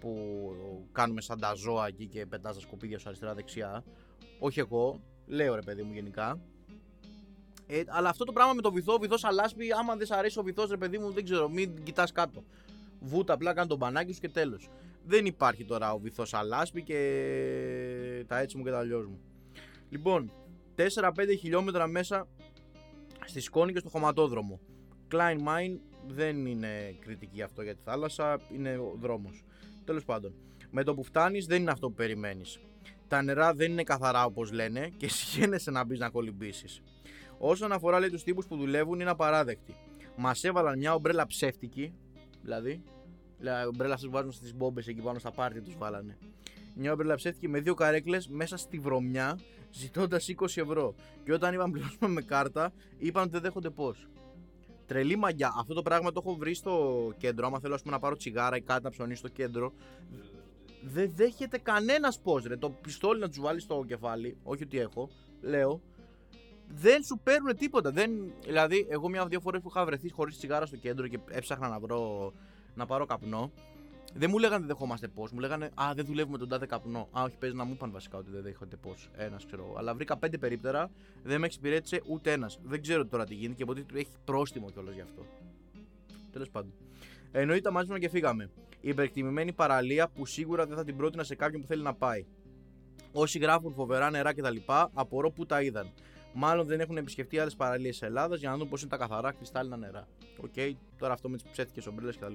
που 0.00 0.52
κάνουμε 0.92 1.20
σαν 1.20 1.40
τα 1.40 1.54
ζώα 1.54 1.86
εκεί 1.86 2.06
και 2.06 2.26
πετάς 2.26 2.54
τα 2.54 2.60
σκουπίδια 2.60 2.98
σου 2.98 3.08
αριστερά-δεξιά. 3.08 3.84
Όχι 4.38 4.60
εγώ, 4.60 5.00
λέω 5.26 5.54
ρε 5.54 5.62
παιδί 5.62 5.82
μου 5.82 5.92
γενικά. 5.92 6.40
Ε, 7.66 7.82
αλλά 7.86 8.08
αυτό 8.08 8.24
το 8.24 8.32
πράγμα 8.32 8.52
με 8.52 8.62
το 8.62 8.72
βυθό, 8.72 8.92
ο 8.92 8.98
βυθός 8.98 9.24
αλάσπη, 9.24 9.72
άμα 9.72 9.96
δεν 9.96 10.06
σ' 10.06 10.10
αρέσει 10.10 10.38
ο 10.38 10.42
βυθός 10.42 10.70
ρε 10.70 10.76
παιδί 10.76 10.98
μου, 10.98 11.12
δεν 11.12 11.24
ξέρω, 11.24 11.48
μην 11.48 11.82
κοιτάς 11.82 12.12
κάτω. 12.12 12.44
Βούτα 13.00 13.32
απλά 13.32 13.52
κάνει 13.52 13.68
τον 13.68 13.78
μπανάκι 13.78 14.12
σου 14.12 14.20
και 14.20 14.28
τέλος. 14.28 14.68
Δεν 15.04 15.26
υπάρχει 15.26 15.64
τώρα 15.64 15.92
ο 15.92 15.98
βυθός 15.98 16.34
αλάσπη 16.34 16.82
και 16.82 18.24
τα 18.26 18.38
έτσι 18.38 18.56
μου 18.56 18.64
και 18.64 18.70
τα 18.70 18.78
αλλιώς 18.78 19.06
μου. 19.06 19.20
Λοιπόν, 19.88 20.32
4-5 20.76 21.10
χιλιόμετρα 21.38 21.86
μέσα 21.86 22.28
στη 23.24 23.40
σκόνη 23.40 23.72
και 23.72 23.78
στο 23.78 23.88
χωματόδρομο. 23.88 24.60
Klein 25.10 25.38
Mine 25.38 25.78
δεν 26.06 26.46
είναι 26.46 26.96
κριτική 27.00 27.42
αυτό 27.42 27.62
για 27.62 27.74
τη 27.74 27.82
θάλασσα, 27.82 28.40
είναι 28.52 28.76
ο 28.76 28.96
δρόμος. 28.98 29.44
Τέλος 29.84 30.04
πάντων, 30.04 30.34
με 30.70 30.82
το 30.82 30.94
που 30.94 31.02
φτάνεις 31.02 31.46
δεν 31.46 31.60
είναι 31.60 31.70
αυτό 31.70 31.88
που 31.88 31.94
περιμένεις. 31.94 32.58
Τα 33.08 33.22
νερά 33.22 33.54
δεν 33.54 33.70
είναι 33.70 33.82
καθαρά 33.82 34.24
όπως 34.24 34.52
λένε 34.52 34.88
και 34.96 35.08
συγχαίνεσαι 35.08 35.70
να 35.70 35.84
μπεις 35.84 35.98
να 35.98 36.10
κολυμπήσεις. 36.10 36.82
Όσον 37.38 37.72
αφορά 37.72 37.98
λέει 37.98 38.10
τους 38.10 38.22
τύπους 38.22 38.46
που 38.46 38.56
δουλεύουν 38.56 39.00
είναι 39.00 39.10
απαράδεκτοι. 39.10 39.74
Μας 40.16 40.44
έβαλαν 40.44 40.78
μια 40.78 40.94
ομπρέλα 40.94 41.26
ψεύτικη, 41.26 41.94
δηλαδή, 42.42 42.82
δηλαδή 43.38 43.66
ομπρέλα 43.66 43.94
αυτές 43.94 44.08
που 44.08 44.14
βάζουν 44.14 44.32
στις 44.32 44.54
μπόμπες 44.54 44.86
εκεί 44.86 45.00
πάνω 45.00 45.18
στα 45.18 45.30
πάρτι 45.30 45.60
τους 45.60 45.76
βάλανε. 45.76 46.18
Μια 46.74 46.92
ομπρέλα 46.92 47.14
ψεύτικη 47.14 47.48
με 47.48 47.60
δύο 47.60 47.74
καρέκλες 47.74 48.28
μέσα 48.28 48.56
στη 48.56 48.78
βρωμιά 48.78 49.38
ζητώντας 49.76 50.28
20 50.28 50.60
ευρώ. 50.60 50.94
Και 51.24 51.32
όταν 51.32 51.54
είπαν 51.54 51.70
πληρώσουμε 51.70 52.08
με 52.08 52.22
κάρτα, 52.22 52.72
είπαν 52.98 53.22
ότι 53.22 53.32
δεν 53.32 53.40
δέχονται 53.40 53.70
πώς. 53.70 54.08
Τρελή 54.86 55.16
μαγιά. 55.16 55.54
Αυτό 55.58 55.74
το 55.74 55.82
πράγμα 55.82 56.12
το 56.12 56.22
έχω 56.24 56.36
βρει 56.36 56.54
στο 56.54 57.12
κέντρο. 57.18 57.46
Άμα 57.46 57.60
θέλω 57.60 57.74
ας 57.74 57.82
πούμε, 57.82 57.94
να 57.94 58.00
πάρω 58.00 58.16
τσιγάρα 58.16 58.56
ή 58.56 58.60
κάτι 58.60 58.82
να 58.84 58.90
ψωνίσω 58.90 59.18
στο 59.18 59.28
κέντρο, 59.28 59.72
δεν 60.82 61.12
δέχεται 61.14 61.58
κανένας 61.58 62.20
πώς. 62.20 62.44
Το 62.58 62.70
πιστόλι 62.70 63.20
να 63.20 63.28
τους 63.28 63.40
βάλεις 63.40 63.62
στο 63.62 63.84
κεφάλι, 63.86 64.36
όχι 64.42 64.62
ότι 64.62 64.78
έχω, 64.78 65.10
λέω, 65.40 65.80
δεν 66.68 67.02
σου 67.02 67.20
παίρνουν 67.22 67.56
τίποτα. 67.56 67.90
Δεν, 67.90 68.10
δηλαδή, 68.44 68.86
εγώ 68.90 69.08
μια-δύο 69.08 69.40
φορές 69.40 69.60
που 69.60 69.68
είχα 69.68 69.84
βρεθεί 69.84 70.10
χωρίς 70.10 70.36
τσιγάρα 70.36 70.66
στο 70.66 70.76
κέντρο 70.76 71.08
και 71.08 71.18
έψαχνα 71.30 71.68
να 71.68 71.78
βρω 71.78 72.32
να 72.74 72.86
πάρω 72.86 73.06
καπνό, 73.06 73.52
δεν 74.18 74.30
μου 74.30 74.38
λέγανε 74.38 74.58
δεν 74.58 74.66
δεχόμαστε 74.66 75.08
πώ. 75.08 75.26
Μου 75.32 75.38
λέγανε 75.38 75.70
Α, 75.74 75.92
δεν 75.94 76.04
δουλεύουμε 76.04 76.38
τον 76.38 76.48
τάδε 76.48 76.66
καπνό. 76.66 77.08
Α, 77.18 77.22
όχι, 77.22 77.36
παίζει 77.38 77.56
να 77.56 77.64
μου 77.64 77.72
είπαν 77.72 77.90
βασικά 77.90 78.18
ότι 78.18 78.30
δεν 78.30 78.42
δέχονται 78.42 78.76
πώ. 78.76 78.94
Ένας 79.16 79.46
ξέρω. 79.46 79.64
εγώ. 79.68 79.74
Αλλά 79.78 79.94
βρήκα 79.94 80.16
πέντε 80.16 80.38
περίπτερα, 80.38 80.90
δεν 81.22 81.40
με 81.40 81.46
εξυπηρέτησε 81.46 82.02
ούτε 82.06 82.32
ένας. 82.32 82.58
Δεν 82.62 82.82
ξέρω 82.82 83.06
τώρα 83.06 83.24
τι 83.24 83.34
γίνεται 83.34 83.56
και 83.56 83.64
ποτέ 83.64 83.84
έχει 83.94 84.10
πρόστιμο 84.24 84.70
κιόλας 84.70 84.94
γι' 84.94 85.00
αυτό. 85.00 85.26
Τέλος 86.32 86.50
πάντων. 86.50 86.72
Εννοείται 87.32 87.70
μαζίσαμε 87.70 87.98
και 87.98 88.08
φύγαμε. 88.08 88.50
Η 88.80 88.88
υπερκτιμημένη 88.88 89.52
παραλία 89.52 90.08
που 90.08 90.26
σίγουρα 90.26 90.66
δεν 90.66 90.76
θα 90.76 90.84
την 90.84 90.96
πρότεινα 90.96 91.24
σε 91.24 91.34
κάποιον 91.34 91.60
που 91.60 91.66
θέλει 91.66 91.82
να 91.82 91.94
πάει. 91.94 92.26
Όσοι 93.12 93.38
γράφουν 93.38 93.72
φοβερά 93.72 94.10
νερά 94.10 94.34
κτλ. 94.34 94.56
απορώ 94.92 95.30
που 95.30 95.46
τα 95.46 95.62
είδαν. 95.62 95.92
Μάλλον 96.38 96.66
δεν 96.66 96.80
έχουν 96.80 96.96
επισκεφτεί 96.96 97.38
άλλες 97.38 97.56
παραλίες 97.56 97.98
της 97.98 98.08
Ελλάδας 98.08 98.38
για 98.38 98.50
να 98.50 98.56
δουν 98.56 98.68
πώς 98.68 98.80
είναι 98.80 98.90
τα 98.90 98.96
καθαρά 98.96 99.32
κρυστάλλινα 99.32 99.76
νερά. 99.76 100.08
Οκ, 100.40 100.76
τώρα 100.98 101.12
αυτό 101.12 101.28
με 101.28 101.36
τις 101.36 101.50
ψεύτικες 101.50 101.86
ομπρέλες 101.86 102.16
κτλ. 102.16 102.32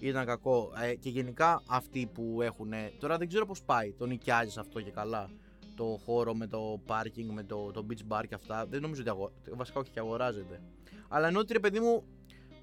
ήταν 0.00 0.26
κακό. 0.26 0.72
Ε, 0.82 0.94
και 0.94 1.08
γενικά 1.08 1.62
αυτοί 1.68 2.10
που 2.14 2.42
έχουν. 2.42 2.72
Τώρα 2.98 3.18
δεν 3.18 3.28
ξέρω 3.28 3.46
πώς 3.46 3.62
πάει. 3.62 3.92
Το 3.92 4.06
νοικιάζεις 4.06 4.58
αυτό 4.58 4.80
και 4.80 4.90
καλά. 4.90 5.30
το 5.76 6.00
χώρο 6.04 6.34
με 6.34 6.46
το 6.46 6.80
parking, 6.86 7.26
με 7.32 7.42
το, 7.42 7.70
το 7.70 7.86
beach 7.88 8.16
bar 8.16 8.22
και 8.28 8.34
αυτά. 8.34 8.66
Δεν 8.66 8.80
νομίζω 8.80 9.00
ότι 9.00 9.10
αγο... 9.10 9.32
βασικά 9.50 9.80
όχι 9.80 9.90
και 9.90 10.00
αγοράζεται. 10.00 10.60
Αλλά 11.08 11.28
ενώ 11.28 11.38
ότι 11.38 11.52
ρε 11.52 11.58
παιδί 11.58 11.80
μου, 11.80 12.04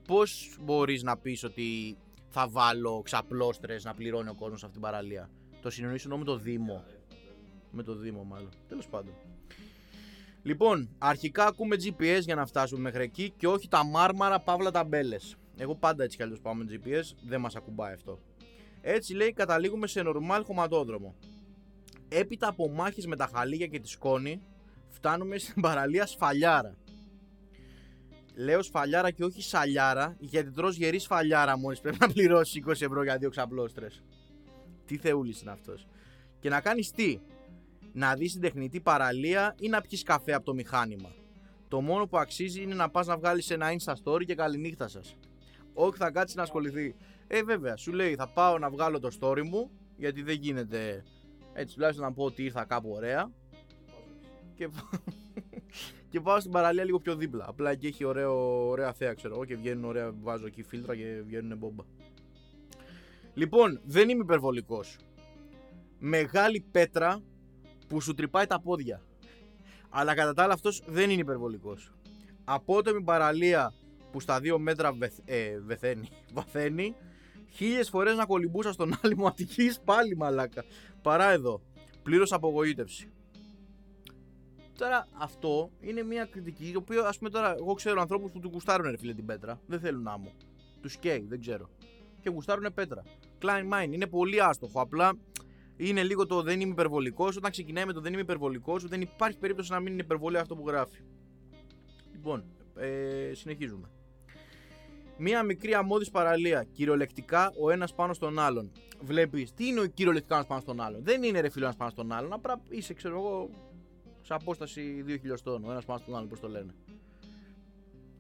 πώς 0.08 0.58
μπορείς 0.62 1.04
να 1.04 1.18
πεις 1.18 1.44
ότι 1.44 1.98
θα 2.28 2.48
βάλω 2.48 3.02
ξαπλώστρες 3.02 3.84
να 3.84 3.94
πληρώνει 3.94 4.30
ο 4.30 4.36
κόσμος 4.36 4.60
σε 4.60 4.66
αυτήν 4.66 4.82
την 4.82 4.92
παραλία. 4.92 5.30
Το 5.62 5.70
συνεννοείς 5.70 6.04
εννοώ 6.04 6.18
με 6.18 6.26
το 6.26 6.38
Δήμο. 6.38 6.84
Με 7.72 7.84
το 7.84 7.96
Δήμο, 7.96 8.24
μάλλον. 8.24 8.50
Τέλος 8.68 8.88
πάντων. 8.88 9.14
Λοιπόν, 10.48 10.90
αρχικά 10.98 11.46
ακούμε 11.46 11.76
GPS 11.76 12.20
για 12.20 12.36
να 12.36 12.46
φτάσουμε 12.46 12.82
μέχρι 12.82 13.04
εκεί 13.04 13.34
και 13.38 13.48
όχι 13.48 13.68
τα 13.68 13.86
μάρμαρα 13.86 14.40
παύλα 14.40 14.72
ταμπέλες. 14.72 15.36
Εγώ 15.58 15.76
πάντα 15.76 16.04
έτσι 16.04 16.18
κι 16.18 16.24
αλλιώς 16.24 16.40
πάω 16.40 16.54
με 16.54 16.66
GPS, 16.70 17.04
δεν 17.28 17.40
μας 17.40 17.56
ακουμπάει 17.56 17.94
αυτό. 17.94 18.20
Έτσι 18.82 19.14
λέει, 19.14 19.34
καταλήγουμε 19.34 19.88
σε 19.88 20.02
νορμάλ 20.02 20.44
χωματόδρομο. 20.44 21.16
Έπειτα 22.10 22.48
από 22.48 22.70
μάχες 22.70 23.06
με 23.06 23.16
τα 23.16 23.30
χαλίγια 23.34 23.68
και 23.68 23.80
τη 23.80 23.88
σκόνη, 23.88 24.42
φτάνουμε 24.90 25.38
στην 25.38 25.62
παραλία 25.62 26.06
Σφαλιάρα. 26.06 26.76
Λέω 28.36 28.62
σφαλιάρα 28.62 29.12
και 29.12 29.24
όχι 29.24 29.42
σαλιάρα, 29.42 30.16
γιατί 30.20 30.52
τρως 30.52 30.76
γερή 30.76 31.00
σφαλιάρα 31.00 31.58
μόλις 31.58 31.80
πρέπει 31.80 31.98
να 32.00 32.08
πληρώσει 32.08 32.64
20 32.68 32.70
ευρώ 32.70 33.04
για 33.04 33.18
δύο 33.18 33.30
ξαπλώστρες. 33.30 34.04
Τι 34.86 34.98
θεούλης 34.98 35.42
είναι 35.42 35.52
αυτός. 35.52 35.88
Και 36.40 36.50
να 36.50 36.62
κάνεις 36.62 36.92
τι, 36.92 37.20
να 37.98 38.16
δεις 38.16 38.32
την 38.32 38.42
τεχνητή 38.42 38.80
παραλία 38.80 39.56
ή 39.60 39.68
να 39.68 39.82
πιεις 39.82 40.04
καφέ 40.04 40.34
από 40.34 40.46
το 40.46 40.54
μηχάνημα. 40.54 41.10
Το 41.68 41.82
μόνο 41.82 42.08
που 42.08 42.18
αξίζει 42.18 42.62
είναι 42.62 42.76
να 42.76 42.90
πας 42.90 43.08
να 43.08 43.18
βγάλεις 43.18 43.50
ένα 43.50 43.68
insta 43.72 43.94
story 44.04 44.26
και 44.26 44.36
καληνύχτα 44.36 44.88
σας. 44.88 45.18
Όχι 45.74 45.98
θα 45.98 46.12
κάτσεις 46.12 46.36
να 46.36 46.44
ασχοληθεί. 46.44 46.96
Ε 47.28 47.44
βέβαια, 47.44 47.76
σου 47.76 47.92
λέει 47.92 48.16
θα 48.16 48.28
πάω 48.28 48.58
να 48.58 48.70
βγάλω 48.70 49.00
το 49.00 49.10
story 49.20 49.42
μου, 49.44 49.72
γιατί 49.98 50.22
δεν 50.22 50.36
γίνεται 50.36 51.04
έτσι 51.54 51.76
τουλάχιστον 51.76 52.06
να 52.06 52.14
πω 52.14 52.24
ότι 52.24 52.44
ήρθα 52.44 52.66
κάπου 52.66 52.90
ωραία. 52.90 53.32
Και, 54.56 54.70
και 56.10 56.22
πάω 56.22 56.40
στην 56.40 56.52
παραλία 56.52 56.84
λίγο 56.84 57.00
πιο 57.00 57.16
δίπλα. 57.16 57.46
Απλά 57.48 57.72
εκεί 57.72 57.88
έχει 57.88 58.04
ωραίο, 58.04 58.68
ωραία 58.68 58.94
θέα, 58.94 59.14
ξέρω 59.14 59.34
εγώ, 59.34 59.46
και 59.46 59.56
βγαίνουν 59.56 59.86
ωραία. 59.86 60.12
Βάζω 60.22 60.46
εκεί 60.46 60.64
φίλτρα 60.64 60.96
και 60.96 61.22
βγαίνουν 61.26 61.58
μπόμπα. 61.58 61.84
Λοιπόν, 63.34 63.82
δεν 63.84 64.10
είμαι 64.10 64.24
υπερβολικός. 64.24 64.98
Μεγάλη 66.00 66.66
πέτρα 66.72 67.22
που 67.88 68.02
σου 68.02 68.14
τρυπάει 68.14 68.46
τα 68.46 68.60
πόδια. 68.60 69.02
Αλλά 69.90 70.14
κατά 70.14 70.34
τα 70.34 70.44
άλλα 70.44 70.54
αυτός 70.54 70.84
δεν 70.86 71.10
είναι 71.10 71.22
υπερβολικός. 71.22 71.92
Απότομη 72.44 73.04
παραλία 73.04 73.74
που 74.12 74.20
στα 74.20 74.40
δύο 74.40 74.60
μέτρα 74.60 74.94
βεθ, 74.94 75.20
ε, 75.26 75.60
βεθαίνει, 75.60 76.10
βαθαίνει, 76.34 76.96
χίλιες 77.50 77.90
φορές 77.90 78.16
να 78.16 78.26
κολυμπούσα 78.26 78.72
στον 78.72 79.00
άλυμο 79.02 79.28
Αττική 79.28 79.72
πάλι 79.86 80.16
μαλάκα. 80.16 80.64
Παρά 81.02 81.32
εδώ. 81.32 81.62
Πλήρως 82.04 82.32
απογοήτευση. 82.32 83.12
Τώρα 84.78 85.08
αυτό 85.18 85.72
είναι 85.80 86.04
μια 86.04 86.26
κριτική, 86.26 86.72
το 86.74 86.80
οποίο 86.80 87.04
ας 87.04 87.18
πούμε 87.18 87.30
τώρα 87.30 87.56
εγώ 87.60 87.74
ξέρω 87.74 88.02
ανθρώπους 88.02 88.32
που 88.32 88.40
του 88.40 88.50
γουστάρουν 88.54 88.90
ρε 88.90 88.98
φίλε 88.98 89.14
την 89.14 89.26
πέτρα. 89.26 89.60
Δεν 89.68 89.80
θέλουν 89.80 90.08
άμμο. 90.08 90.32
Τους 90.82 90.98
καίει, 90.98 91.26
δεν 91.30 91.40
ξέρω. 91.40 91.70
Και 92.22 92.30
γουστάρουν 92.30 92.74
πέτρα. 92.74 93.04
Klein 93.42 93.74
Mine 93.74 93.92
είναι 93.92 94.08
πολύ 94.08 94.42
άστοχο. 94.42 94.82
Απλά 94.82 95.14
είναι 95.78 96.04
λίγο 96.04 96.26
το 96.26 96.42
δεν 96.42 96.60
είμαι 96.60 96.72
υπερβολικός. 96.72 97.38
Όταν 97.38 97.52
ξεκινάει 97.52 97.86
με 97.86 97.94
το 97.94 98.02
δεν 98.02 98.14
είμαι 98.14 98.22
υπερβολικός, 98.22 98.88
δεν 98.88 99.02
υπάρχει 99.02 99.38
περίπτωση 99.38 99.72
να 99.72 99.80
μην 99.80 99.94
είναι 99.94 100.02
υπερβολή 100.02 100.38
αυτό 100.38 100.56
που 100.56 100.68
γράφει. 100.68 101.00
Λοιπόν, 102.12 102.44
ε, 102.76 103.32
συνεχίζουμε. 103.34 103.90
Μία 105.18 105.44
μικρή 105.44 105.74
αμμώδης 105.74 106.10
παραλία. 106.10 106.64
Κυριολεκτικά 106.64 107.54
ο 107.62 107.72
ένας 107.72 107.94
πάνω 107.94 108.14
στον 108.14 108.40
άλλον. 108.40 108.72
Βλέπεις 109.02 109.54
τι 109.54 109.68
είναι 109.68 109.80
ο 109.80 109.86
κυριολεκτικά 109.86 110.36
ένας 110.36 110.48
πάνω 110.48 110.62
στον 110.62 110.82
άλλον; 110.82 111.04
Δεν 111.04 111.24
είναι 111.24 111.40
ρε 111.40 111.50
φίλο 111.50 111.64
ένας 111.64 111.76
πάνω 111.76 111.90
στον 111.90 112.12
άλλον. 112.12 112.34
Απλά 112.34 112.62
είσαι, 112.70 112.94
ξέρω 112.94 113.18
εγώ, 113.18 113.50
σε 114.22 114.34
απόσταση 114.34 115.04
2 115.08 115.18
χιλιοστών. 115.20 115.64
Ο 115.64 115.72
ένας 115.72 115.86
πάνω 115.86 116.00
στον 116.00 116.16
άλλον, 116.16 116.28
πώς 116.30 116.40
το 116.40 116.48
λένε. 116.48 116.76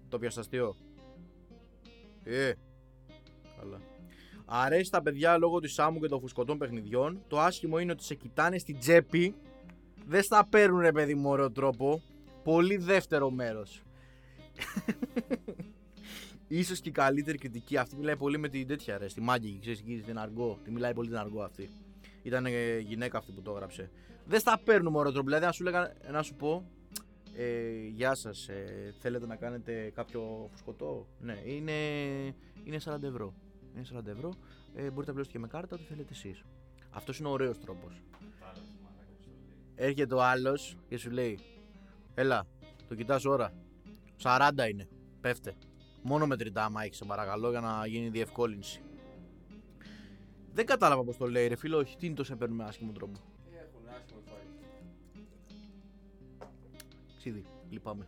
Το 0.09 0.19
πιασταστείο. 0.19 0.75
Ε. 2.23 2.53
Καλά. 3.59 3.96
Αρέσει 4.49 4.91
τα 4.91 5.01
παιδιά 5.01 5.37
λόγω 5.37 5.59
του 5.59 5.69
Σάμου 5.69 5.99
και 5.99 6.07
των 6.07 6.19
φουσκωτών 6.19 6.57
παιχνιδιών. 6.57 7.21
Το 7.27 7.39
άσχημο 7.39 7.79
είναι 7.79 7.91
ότι 7.91 8.03
σε 8.03 8.15
κοιτάνε 8.15 8.57
στην 8.57 8.79
τσέπη. 8.79 9.35
Δεν 10.05 10.23
στα 10.23 10.47
παίρνουν 10.49 10.79
ρε 10.79 10.91
παιδί 10.91 11.15
μου 11.15 11.29
ωραίο 11.29 11.51
τρόπο. 11.51 12.01
Πολύ 12.43 12.77
δεύτερο 12.77 13.29
μέρος. 13.29 13.81
σω 16.65 16.75
και 16.75 16.89
η 16.89 16.91
καλύτερη 16.91 17.37
κριτική. 17.37 17.77
Αυτή 17.77 17.95
μιλάει 17.95 18.15
πολύ 18.15 18.37
με 18.37 18.49
την 18.49 18.67
τέτοια 18.67 18.97
ρε, 18.97 19.07
στη 19.07 19.21
Μάγκη, 19.21 19.57
ξέρεις 19.61 19.79
εκεί 19.79 19.99
στην 20.01 20.19
Αργό. 20.19 20.59
Τη 20.63 20.71
μιλάει 20.71 20.93
πολύ 20.93 21.07
την 21.07 21.17
Αργό 21.17 21.41
αυτή. 21.41 21.69
Ήταν 22.23 22.45
ε, 22.45 22.77
γυναίκα 22.77 23.17
αυτή 23.17 23.31
που 23.31 23.41
το 23.41 23.51
έγραψε. 23.51 23.89
Δεν 24.25 24.39
στα 24.39 24.59
παίρνουμε 24.63 24.97
ωραίο 24.97 25.11
τρόπο. 25.11 25.27
Δηλαδή, 25.27 25.45
να 25.45 25.51
σου, 25.51 25.63
λέγα, 25.63 25.93
να 26.11 26.21
σου 26.21 26.35
πω, 26.35 26.65
ε, 27.35 27.69
γεια 27.93 28.15
σας, 28.15 28.47
ε, 28.47 28.93
θέλετε 28.99 29.25
να 29.25 29.35
κάνετε 29.35 29.91
κάποιο 29.95 30.49
φουσκωτό; 30.51 31.07
Ναι, 31.19 31.37
είναι, 31.45 31.71
είναι 32.63 32.77
40 32.85 33.03
ευρώ. 33.03 33.33
Είναι 33.77 33.85
40 33.99 34.07
ευρώ. 34.07 34.33
Ε, 34.75 34.81
μπορείτε 34.81 34.95
να 34.95 35.03
πληρώσετε 35.03 35.31
και 35.31 35.39
με 35.39 35.47
κάρτα 35.47 35.75
ό,τι 35.75 35.83
θέλετε 35.83 36.13
εσείς. 36.13 36.43
Αυτός 36.89 37.19
είναι 37.19 37.27
ο 37.27 37.31
ωραίος 37.31 37.59
τρόπος. 37.59 38.01
Έρχεται 39.75 40.15
ο 40.15 40.23
άλλος 40.23 40.77
και 40.87 40.97
σου 40.97 41.09
λέει, 41.09 41.39
Έλα, 42.19 42.45
το 42.87 42.95
κοιτάς 42.95 43.25
ώρα. 43.25 43.53
40 44.23 44.69
είναι. 44.69 44.87
Πέφτε. 45.21 45.55
Μόνο 46.01 46.27
μετρητά 46.27 46.63
άμα 46.63 46.83
έχεις, 46.83 46.97
σε 46.97 47.05
παρακαλώ, 47.05 47.49
για 47.49 47.59
να 47.59 47.87
γίνει 47.87 48.09
διευκόλυνση. 48.09 48.81
Δεν 50.53 50.65
κατάλαβα 50.65 51.03
πώς 51.03 51.17
το 51.17 51.27
λέει, 51.29 51.47
ρε 51.47 51.55
φίλο. 51.55 51.77
Όχι, 51.77 51.97
τι 51.97 52.05
είναι 52.05 52.15
το 52.15 52.23
σε 52.23 52.35
παίρνουμε 52.35 52.63
άσχημο 52.63 52.91
τρόπο. 52.91 53.19
Έχουν 53.51 53.87
άσχημο 53.89 54.21
φάει. 54.25 54.45
Ξίδι, 57.17 57.45
λυπάμαι. 57.69 58.07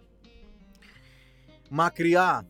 Μακριά. 1.70 2.48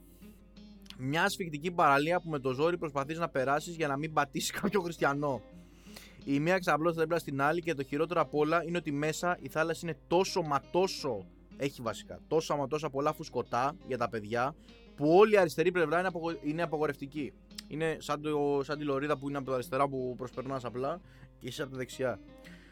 Μια 1.01 1.23
ασφικτική 1.23 1.71
παραλία 1.71 2.19
που 2.19 2.29
με 2.29 2.39
το 2.39 2.51
ζόρι 2.53 2.77
προσπαθείς 2.77 3.17
να 3.17 3.29
περάσεις 3.29 3.75
για 3.75 3.87
να 3.87 3.97
μην 3.97 4.13
πατήσεις 4.13 4.51
κάποιο 4.61 4.81
χριστιανό. 4.81 5.41
Η 6.23 6.39
μία 6.39 6.57
ξαπλώστε 6.57 7.01
δίπλα 7.01 7.19
στην 7.19 7.41
άλλη 7.41 7.61
και 7.61 7.73
το 7.73 7.83
χειρότερο 7.83 8.21
απ' 8.21 8.35
όλα 8.35 8.63
είναι 8.63 8.77
ότι 8.77 8.91
μέσα 8.91 9.37
η 9.41 9.47
θάλασσα 9.49 9.79
είναι 9.83 9.97
τόσο 10.07 10.41
μα 10.41 10.61
τόσο. 10.71 11.25
Έχει 11.57 11.81
βασικά 11.81 12.19
τόσα 12.27 12.55
μα 12.55 12.67
τόσα 12.67 12.89
πολλά 12.89 13.13
φουσκωτά 13.13 13.75
για 13.87 13.97
τα 13.97 14.09
παιδιά 14.09 14.55
που 14.95 15.09
όλη 15.15 15.33
η 15.33 15.37
αριστερή 15.37 15.71
πλευρά 15.71 15.99
είναι, 15.99 16.07
απογο... 16.07 16.37
είναι 16.41 16.61
απογορευτική. 16.61 17.33
Είναι 17.67 17.97
σαν, 17.99 18.21
το... 18.21 18.61
σαν 18.63 18.77
τη 18.77 18.83
λωρίδα 18.83 19.17
που 19.17 19.29
είναι 19.29 19.37
από 19.37 19.47
τα 19.47 19.53
αριστερά 19.53 19.87
που 19.87 20.13
προσπερνάς 20.17 20.65
απλά 20.65 21.01
και 21.39 21.47
είσαι 21.47 21.61
από 21.61 21.71
τα 21.71 21.77
δεξιά. 21.77 22.19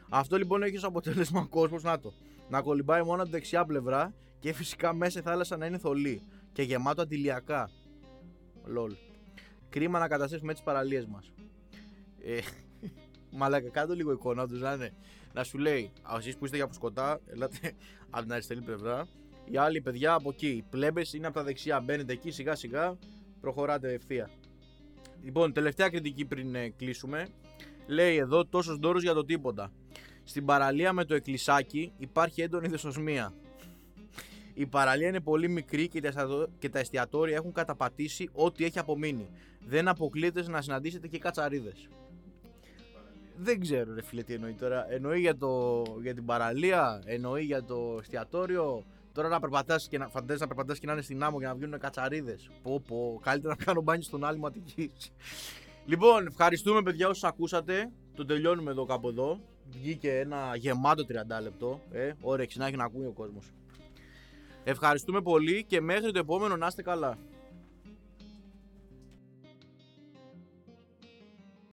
Αυτό 0.10 0.38
λοιπόν 0.38 0.63
έχει 0.63 0.78
ως 0.78 0.84
αποτέλεσμα 0.84 1.42
ο 1.42 1.48
κόσμος 1.48 1.84
να 1.84 2.00
το. 2.00 2.13
Να 2.50 2.62
κολυμπάει 2.62 3.04
μόνο 3.04 3.16
από 3.16 3.26
τη 3.26 3.32
δεξιά 3.32 3.66
πλευρά 3.66 4.13
και 4.40 4.54
φυσικά 4.54 4.94
μέσα 4.94 5.20
η 5.20 5.22
θάλασσα 5.22 5.58
να 5.58 5.66
είναι 5.66 5.78
θολή 5.78 6.22
και 6.52 6.62
γεμάτο 6.62 7.02
αντιλιακά. 7.02 7.70
Λολ. 8.67 8.95
Κρίμα 9.69 9.99
να 9.99 10.08
καταστρέφουμε 10.08 10.51
έτσι 10.51 10.63
τις 10.63 10.73
παραλίες 10.73 11.06
μας. 11.06 11.32
Ε, 12.19 12.39
μαλάκα, 13.38 13.69
κάτω 13.69 13.93
λίγο 13.93 14.12
εικόνα 14.12 14.47
τους 14.47 14.60
να 14.60 14.73
είναι. 14.73 14.93
Να 15.34 15.43
σου 15.43 15.58
λέει, 15.58 15.91
εσείς 16.17 16.38
που 16.38 16.45
είστε 16.45 16.58
για 16.58 16.69
σκοτά, 16.71 17.19
ελάτε 17.25 17.73
από 18.10 18.21
την 18.21 18.32
αριστερή 18.34 18.62
πλευρά 18.62 19.08
οι 19.49 19.58
άλλοι 19.58 19.82
παιδιά 19.82 20.13
από 20.13 20.30
εκεί. 20.30 20.47
Οι 20.47 20.63
πλέμπες 20.69 21.13
είναι 21.13 21.27
από 21.27 21.36
τα 21.36 21.43
δεξιά. 21.43 21.80
Μπαίνετε 21.80 22.13
εκεί 22.13 22.32
σιγά 22.32 22.56
σιγά, 22.56 22.97
προχωράτε 23.41 23.93
ευθεία. 23.93 24.30
Λοιπόν, 25.23 25.53
τελευταία 25.53 25.89
κριτική 25.89 26.25
πριν 26.25 26.56
ε, 26.56 26.69
κλείσουμε. 26.69 27.27
Λέει 27.88 28.15
εδώ 28.15 28.45
τόσος 28.45 28.80
ντόρο 28.80 28.99
για 28.99 29.13
το 29.13 29.25
τίποτα. 29.25 29.71
Στην 30.23 30.45
παραλία 30.45 30.93
με 30.93 31.06
το 31.06 31.15
εκκλησάκι 31.15 31.93
υπάρχει 31.97 32.41
έντονη 32.41 32.67
δεσοσμία. 32.67 33.34
Η 34.60 34.65
παραλία 34.65 35.08
είναι 35.08 35.20
πολύ 35.20 35.48
μικρή 35.50 35.88
και 36.60 36.70
τα 36.70 36.80
εστιατόρια 36.80 37.36
έχουν 37.36 37.52
καταπατήσει 37.52 38.30
ό,τι 38.34 38.65
έχει 38.65 38.80
απομείνει. 38.80 39.30
Δεν 39.67 39.88
αποκλείεται 39.88 40.50
να 40.50 40.62
συναντήσετε 40.62 41.08
και 41.08 41.20
κατσαρίδες. 41.20 41.88
Δεν 43.36 43.60
ξέρω, 43.60 43.93
ρε 43.93 44.02
φίλε, 44.02 44.24
τι 44.24 44.34
εννοεί 44.34 44.54
τώρα. 44.54 44.91
Εννοεί 44.91 45.20
για, 45.20 45.38
το, 45.38 45.84
για 46.02 46.13
την 46.13 46.26
παραλία, 46.26 47.02
εννοεί 47.06 47.43
για 47.43 47.63
το 47.63 47.98
εστιατόριο, 48.00 48.86
Τώρα 49.13 49.30
να 49.30 49.39
περπατάς 49.39 49.88
και 49.88 49.98
να 49.98 50.08
φαντάζει 50.08 50.39
να 50.41 50.48
περπατάς 50.48 50.80
και 50.80 50.86
να 50.86 50.93
είναι 50.93 51.02
στην 51.02 51.24
άμμο 51.24 51.39
για 51.39 51.48
να 51.48 51.56
βγαίνουν 51.56 51.80
κατσαρίδες. 51.80 52.50
Πω, 52.63 52.82
πω, 52.88 53.20
καλύτερα 53.24 53.56
να 53.58 53.65
κάνω 53.65 53.82
μπάνι 53.82 54.04
στον 54.04 54.26
άλλη 54.26 54.39
ματική. 54.39 54.91
λοιπόν, 55.86 56.28
ευχαριστούμε 56.28 56.82
παιδιά 56.82 57.08
όσους 57.08 57.24
ακούσατε. 57.24 57.91
Το 58.15 58.26
τελειώνουμε 58.26 58.72
εδώ 58.72 58.86
κάπου 58.86 59.08
εδώ. 59.08 59.39
Βγήκε 59.70 60.20
ένα 60.20 60.56
γεμάτο 60.56 61.04
30 61.04 61.41
λεπτό. 61.41 61.82
Ε, 61.91 62.12
όρεξη 62.22 62.58
να 62.58 62.67
έχει 62.67 62.76
να 62.76 62.84
ακούει 62.84 63.06
ο 63.06 63.12
κόσμος. 63.12 63.52
Ευχαριστούμε 64.69 65.21
πολύ 65.21 65.63
και 65.63 65.82
μέχρι 65.82 66.12
το 66.12 66.19
επόμενο 66.19 66.58
να 66.58 66.67
είστε 66.67 66.82
καλά. 66.82 67.17